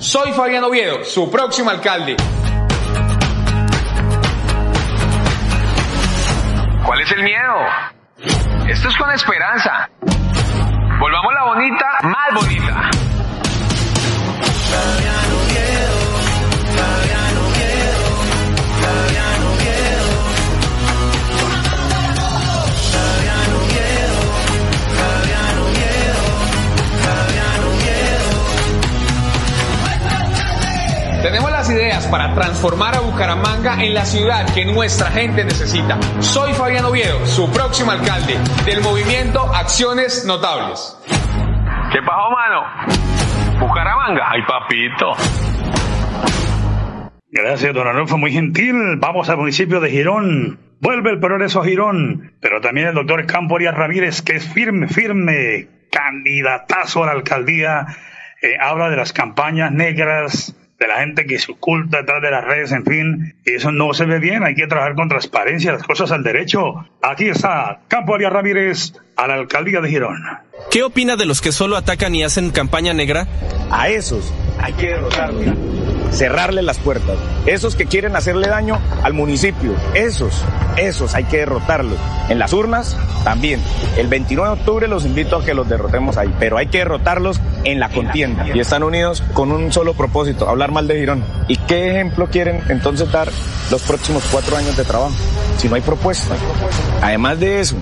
Soy 0.04 0.34
Fabián 0.34 0.66
Oviedo, 0.66 1.06
su 1.06 1.32
próximo 1.32 1.70
alcalde. 1.70 2.18
¿Cuál 6.86 7.00
es 7.00 7.12
el 7.14 7.24
miedo? 7.24 7.56
Esto 8.68 8.90
es 8.90 8.98
con 8.98 9.10
esperanza. 9.12 9.90
Volvamos 11.00 11.34
la 11.34 11.44
bonita 11.46 11.86
más 12.04 12.34
bonita. 12.36 12.90
Ideas 31.94 32.08
para 32.08 32.34
transformar 32.34 32.96
a 32.96 33.02
Bucaramanga 33.02 33.84
en 33.84 33.94
la 33.94 34.06
ciudad 34.06 34.52
que 34.54 34.66
nuestra 34.66 35.12
gente 35.12 35.44
necesita. 35.44 36.00
Soy 36.22 36.54
Fabián 36.54 36.86
Oviedo, 36.86 37.26
su 37.26 37.52
próximo 37.52 37.92
alcalde 37.92 38.36
del 38.66 38.82
movimiento 38.82 39.42
Acciones 39.54 40.26
Notables. 40.26 40.98
¿Qué 41.92 42.00
pasó, 42.02 42.32
mano? 42.32 43.60
Bucaramanga. 43.60 44.24
Ay, 44.28 44.42
papito. 44.48 45.12
Gracias, 47.30 47.74
don 47.74 47.88
Arnulfo, 47.88 48.18
muy 48.18 48.32
gentil. 48.32 48.98
Vamos 48.98 49.30
al 49.30 49.38
municipio 49.38 49.80
de 49.80 49.90
Girón. 49.92 50.60
Vuelve 50.80 51.12
el 51.12 51.20
progreso 51.20 51.62
a 51.62 51.66
Girón, 51.66 52.34
pero 52.42 52.60
también 52.60 52.88
el 52.88 52.96
doctor 52.96 53.26
Campo 53.26 53.58
Arias 53.58 53.76
Ramírez, 53.76 54.22
que 54.22 54.36
es 54.38 54.52
firme, 54.52 54.88
firme, 54.88 55.68
candidatazo 55.92 57.04
a 57.04 57.08
la 57.08 57.12
alcaldía. 57.12 57.86
Eh, 58.42 58.58
habla 58.60 58.90
de 58.90 58.98
las 58.98 59.14
campañas 59.14 59.72
negras, 59.72 60.56
de 60.84 60.90
la 60.90 61.00
gente 61.00 61.26
que 61.26 61.40
se 61.40 61.50
oculta 61.54 62.00
detrás 62.00 62.22
de 62.22 62.30
las 62.30 62.44
redes, 62.44 62.74
en 62.74 62.84
fin, 62.84 63.36
y 63.46 63.54
eso 63.54 63.72
no 63.72 63.94
se 63.94 64.06
ve 64.06 64.20
bien, 64.20 64.44
hay 64.44 64.54
que 64.54 64.68
trabajar 64.68 64.96
con 64.96 65.08
transparencia, 65.08 65.72
las 65.72 65.84
cosas 65.84 66.12
al 66.12 66.24
derecho. 66.24 66.86
Aquí 67.02 67.30
está 67.30 67.80
Campo 67.88 68.16
Arias 68.16 68.34
Ramírez 68.34 68.94
a 69.16 69.28
la 69.28 69.36
alcaldía 69.36 69.80
de 69.80 69.90
Girón. 69.90 70.22
¿Qué 70.70 70.84
opina 70.84 71.16
de 71.16 71.26
los 71.26 71.42
que 71.42 71.54
solo 71.54 71.78
atacan 71.78 72.14
y 72.16 72.24
hacen 72.24 72.52
campaña 72.52 72.94
negra? 72.94 73.28
A 73.72 73.88
esos 73.88 74.34
hay 74.60 74.74
que 74.74 74.88
derrotarlos. 74.88 75.83
Cerrarle 76.14 76.62
las 76.62 76.80
puertas. 76.80 77.18
Esos 77.46 77.76
que 77.76 77.86
quieren 77.86 78.16
hacerle 78.16 78.48
daño 78.48 78.80
al 79.04 79.14
municipio, 79.14 79.74
esos, 79.94 80.44
esos 80.78 81.14
hay 81.16 81.26
que 81.26 81.38
derrotarlos. 81.38 81.98
En 82.30 82.40
las 82.40 82.54
urnas 82.54 82.96
también. 83.24 83.60
El 83.98 84.08
29 84.08 84.56
de 84.56 84.62
octubre 84.62 84.88
los 84.88 85.06
invito 85.06 85.38
a 85.38 85.46
que 85.46 85.54
los 85.54 85.68
derrotemos 85.68 86.18
ahí, 86.18 86.34
pero 86.40 86.58
hay 86.58 86.68
que 86.68 86.80
derrotarlos 86.80 87.42
en 87.64 87.80
la 87.80 87.90
contienda. 87.90 88.48
Y 88.54 88.60
están 88.60 88.84
unidos 88.84 89.24
con 89.34 89.52
un 89.52 89.72
solo 89.72 89.94
propósito, 89.94 90.48
hablar 90.48 90.72
mal 90.72 90.88
de 90.88 91.00
Girón. 91.00 91.24
¿Y 91.48 91.58
qué 91.58 91.92
ejemplo 91.92 92.28
quieren 92.28 92.62
entonces 92.70 93.12
dar 93.12 93.30
los 93.72 93.82
próximos 93.82 94.24
cuatro 94.32 94.58
años 94.58 94.78
de 94.78 94.84
trabajo? 94.84 95.14
Si 95.58 95.68
no 95.68 95.76
hay 95.76 95.82
propuesta. 95.82 96.36
Además 97.02 97.40
de 97.40 97.60
eso, 97.60 97.76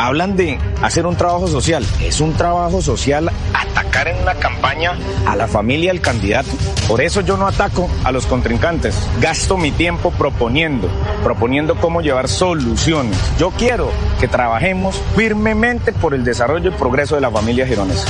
hablan 0.00 0.34
de 0.36 0.58
hacer 0.82 1.06
un 1.06 1.16
trabajo 1.16 1.46
social. 1.46 1.84
¿Es 2.00 2.20
un 2.20 2.32
trabajo 2.32 2.80
social 2.80 3.30
atacar 3.52 4.08
en 4.08 4.22
una 4.22 4.34
campaña 4.34 4.92
a 5.26 5.36
la 5.36 5.46
familia 5.46 5.92
del 5.92 6.00
candidato? 6.00 6.48
Por 6.88 7.02
eso 7.02 7.20
yo 7.20 7.36
no 7.36 7.46
ataco 7.46 7.88
a 8.04 8.10
los 8.10 8.26
contrincantes. 8.26 8.96
Gasto 9.20 9.58
mi 9.58 9.70
tiempo 9.72 10.10
proponiendo, 10.10 10.88
proponiendo 11.22 11.76
cómo 11.76 12.00
llevar 12.00 12.28
soluciones. 12.28 13.18
Yo 13.38 13.50
quiero 13.50 13.90
que 14.18 14.28
trabajemos 14.28 15.00
firmemente 15.14 15.92
por 15.92 16.14
el 16.14 16.24
desarrollo 16.24 16.70
y 16.70 16.74
progreso 16.74 17.14
de 17.14 17.20
la 17.20 17.30
familia 17.30 17.66
gironesa. 17.66 18.08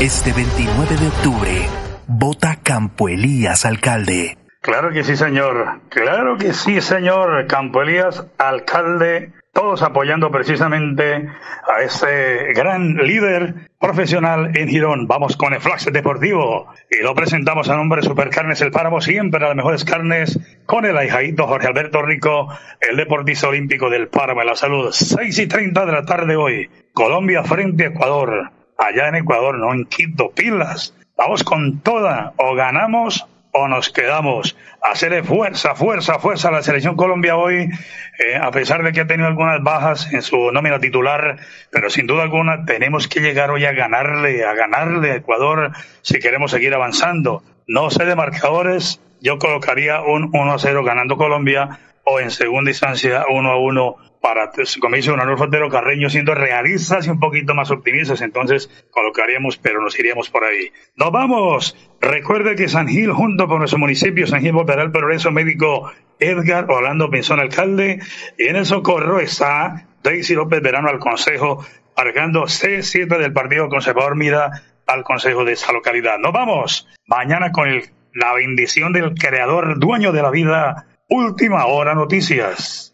Este 0.00 0.32
29 0.32 0.96
de 0.96 1.06
octubre, 1.06 1.68
vota 2.08 2.58
Campo 2.62 3.08
Elías 3.08 3.64
alcalde. 3.64 4.36
Claro 4.60 4.90
que 4.90 5.04
sí, 5.04 5.16
señor. 5.16 5.82
Claro 5.90 6.36
que 6.38 6.52
sí, 6.54 6.80
señor. 6.80 7.46
Campo 7.46 7.82
Elías, 7.82 8.24
alcalde 8.38 9.32
todos 9.54 9.82
apoyando 9.82 10.30
precisamente 10.30 11.28
a 11.68 11.82
ese 11.82 12.52
gran 12.54 12.96
líder 12.96 13.70
profesional 13.78 14.50
en 14.54 14.68
Girón. 14.68 15.06
Vamos 15.06 15.36
con 15.36 15.54
el 15.54 15.60
Flash 15.60 15.86
Deportivo 15.86 16.66
y 16.90 17.02
lo 17.02 17.14
presentamos 17.14 17.70
a 17.70 17.76
nombre 17.76 18.02
de 18.02 18.08
Supercarnes 18.08 18.60
El 18.60 18.72
Páramo, 18.72 19.00
siempre 19.00 19.40
las 19.40 19.54
mejores 19.54 19.84
carnes, 19.84 20.38
con 20.66 20.84
el 20.84 20.98
ahijadito 20.98 21.46
Jorge 21.46 21.68
Alberto 21.68 22.02
Rico, 22.02 22.48
el 22.80 22.96
deportista 22.96 23.48
olímpico 23.48 23.88
del 23.88 24.08
Páramo 24.08 24.40
de 24.40 24.46
la 24.46 24.56
Salud. 24.56 24.90
6 24.90 25.38
y 25.38 25.46
30 25.46 25.86
de 25.86 25.92
la 25.92 26.04
tarde 26.04 26.36
hoy, 26.36 26.68
Colombia 26.92 27.44
frente 27.44 27.84
a 27.84 27.88
Ecuador. 27.88 28.50
Allá 28.76 29.08
en 29.08 29.14
Ecuador, 29.14 29.56
no 29.56 29.72
en 29.72 29.86
Quito, 29.86 30.30
pilas. 30.30 30.96
Vamos 31.16 31.44
con 31.44 31.78
toda, 31.78 32.34
o 32.38 32.56
ganamos 32.56 33.24
o 33.54 33.68
nos 33.68 33.88
quedamos. 33.88 34.56
Hacerle 34.82 35.22
fuerza, 35.22 35.74
fuerza, 35.74 36.18
fuerza 36.18 36.48
a 36.48 36.52
la 36.52 36.62
selección 36.62 36.96
Colombia 36.96 37.36
hoy, 37.36 37.70
eh, 38.18 38.36
a 38.36 38.50
pesar 38.50 38.82
de 38.82 38.92
que 38.92 39.00
ha 39.00 39.06
tenido 39.06 39.28
algunas 39.28 39.62
bajas 39.62 40.12
en 40.12 40.22
su 40.22 40.50
nómina 40.50 40.80
titular, 40.80 41.38
pero 41.70 41.88
sin 41.88 42.06
duda 42.06 42.24
alguna 42.24 42.64
tenemos 42.66 43.08
que 43.08 43.20
llegar 43.20 43.50
hoy 43.50 43.64
a 43.64 43.72
ganarle, 43.72 44.44
a 44.44 44.54
ganarle 44.54 45.12
a 45.12 45.16
Ecuador 45.16 45.70
si 46.02 46.18
queremos 46.18 46.50
seguir 46.50 46.74
avanzando. 46.74 47.42
No 47.66 47.90
sé 47.90 48.04
de 48.04 48.16
marcadores, 48.16 49.00
yo 49.20 49.38
colocaría 49.38 50.02
un 50.02 50.30
1 50.34 50.52
a 50.52 50.58
0 50.58 50.82
ganando 50.82 51.16
Colombia 51.16 51.78
o 52.04 52.20
en 52.20 52.30
segunda 52.30 52.70
instancia 52.70 53.24
1 53.30 53.50
a 53.50 53.56
1 53.56 53.96
para, 54.24 54.50
como 54.80 54.96
dice 54.96 55.10
Arnulfo 55.10 55.44
Otero 55.44 55.68
Carreño, 55.68 56.08
siendo 56.08 56.34
realistas 56.34 57.06
y 57.06 57.10
un 57.10 57.20
poquito 57.20 57.54
más 57.54 57.70
optimistas, 57.70 58.22
entonces 58.22 58.70
colocaríamos, 58.90 59.58
pero 59.58 59.82
nos 59.82 59.98
iríamos 59.98 60.30
por 60.30 60.44
ahí. 60.44 60.72
¡Nos 60.96 61.12
vamos! 61.12 61.76
Recuerde 62.00 62.56
que 62.56 62.68
San 62.68 62.88
Gil, 62.88 63.12
junto 63.12 63.46
con 63.48 63.58
nuestro 63.58 63.78
municipio, 63.78 64.26
San 64.26 64.40
Gil 64.40 64.52
volverá 64.52 64.80
al 64.80 64.92
progreso 64.92 65.30
médico 65.30 65.92
Edgar 66.18 66.64
Orlando 66.70 67.10
Pinzón, 67.10 67.38
alcalde, 67.38 68.00
y 68.38 68.44
en 68.44 68.56
el 68.56 68.64
socorro 68.64 69.20
está 69.20 69.88
Daisy 70.02 70.32
López 70.32 70.62
Verano 70.62 70.88
al 70.88 71.00
consejo, 71.00 71.62
cargando 71.94 72.44
C7 72.44 73.18
del 73.18 73.34
Partido 73.34 73.68
Conservador 73.68 74.16
Mira 74.16 74.62
al 74.86 75.04
consejo 75.04 75.44
de 75.44 75.52
esta 75.52 75.70
localidad. 75.70 76.18
Nos 76.18 76.32
vamos 76.32 76.88
mañana 77.06 77.52
con 77.52 77.68
la 78.14 78.32
bendición 78.32 78.94
del 78.94 79.12
creador, 79.12 79.78
dueño 79.78 80.12
de 80.12 80.22
la 80.22 80.30
vida, 80.30 80.86
Última 81.10 81.66
Hora 81.66 81.94
Noticias. 81.94 82.93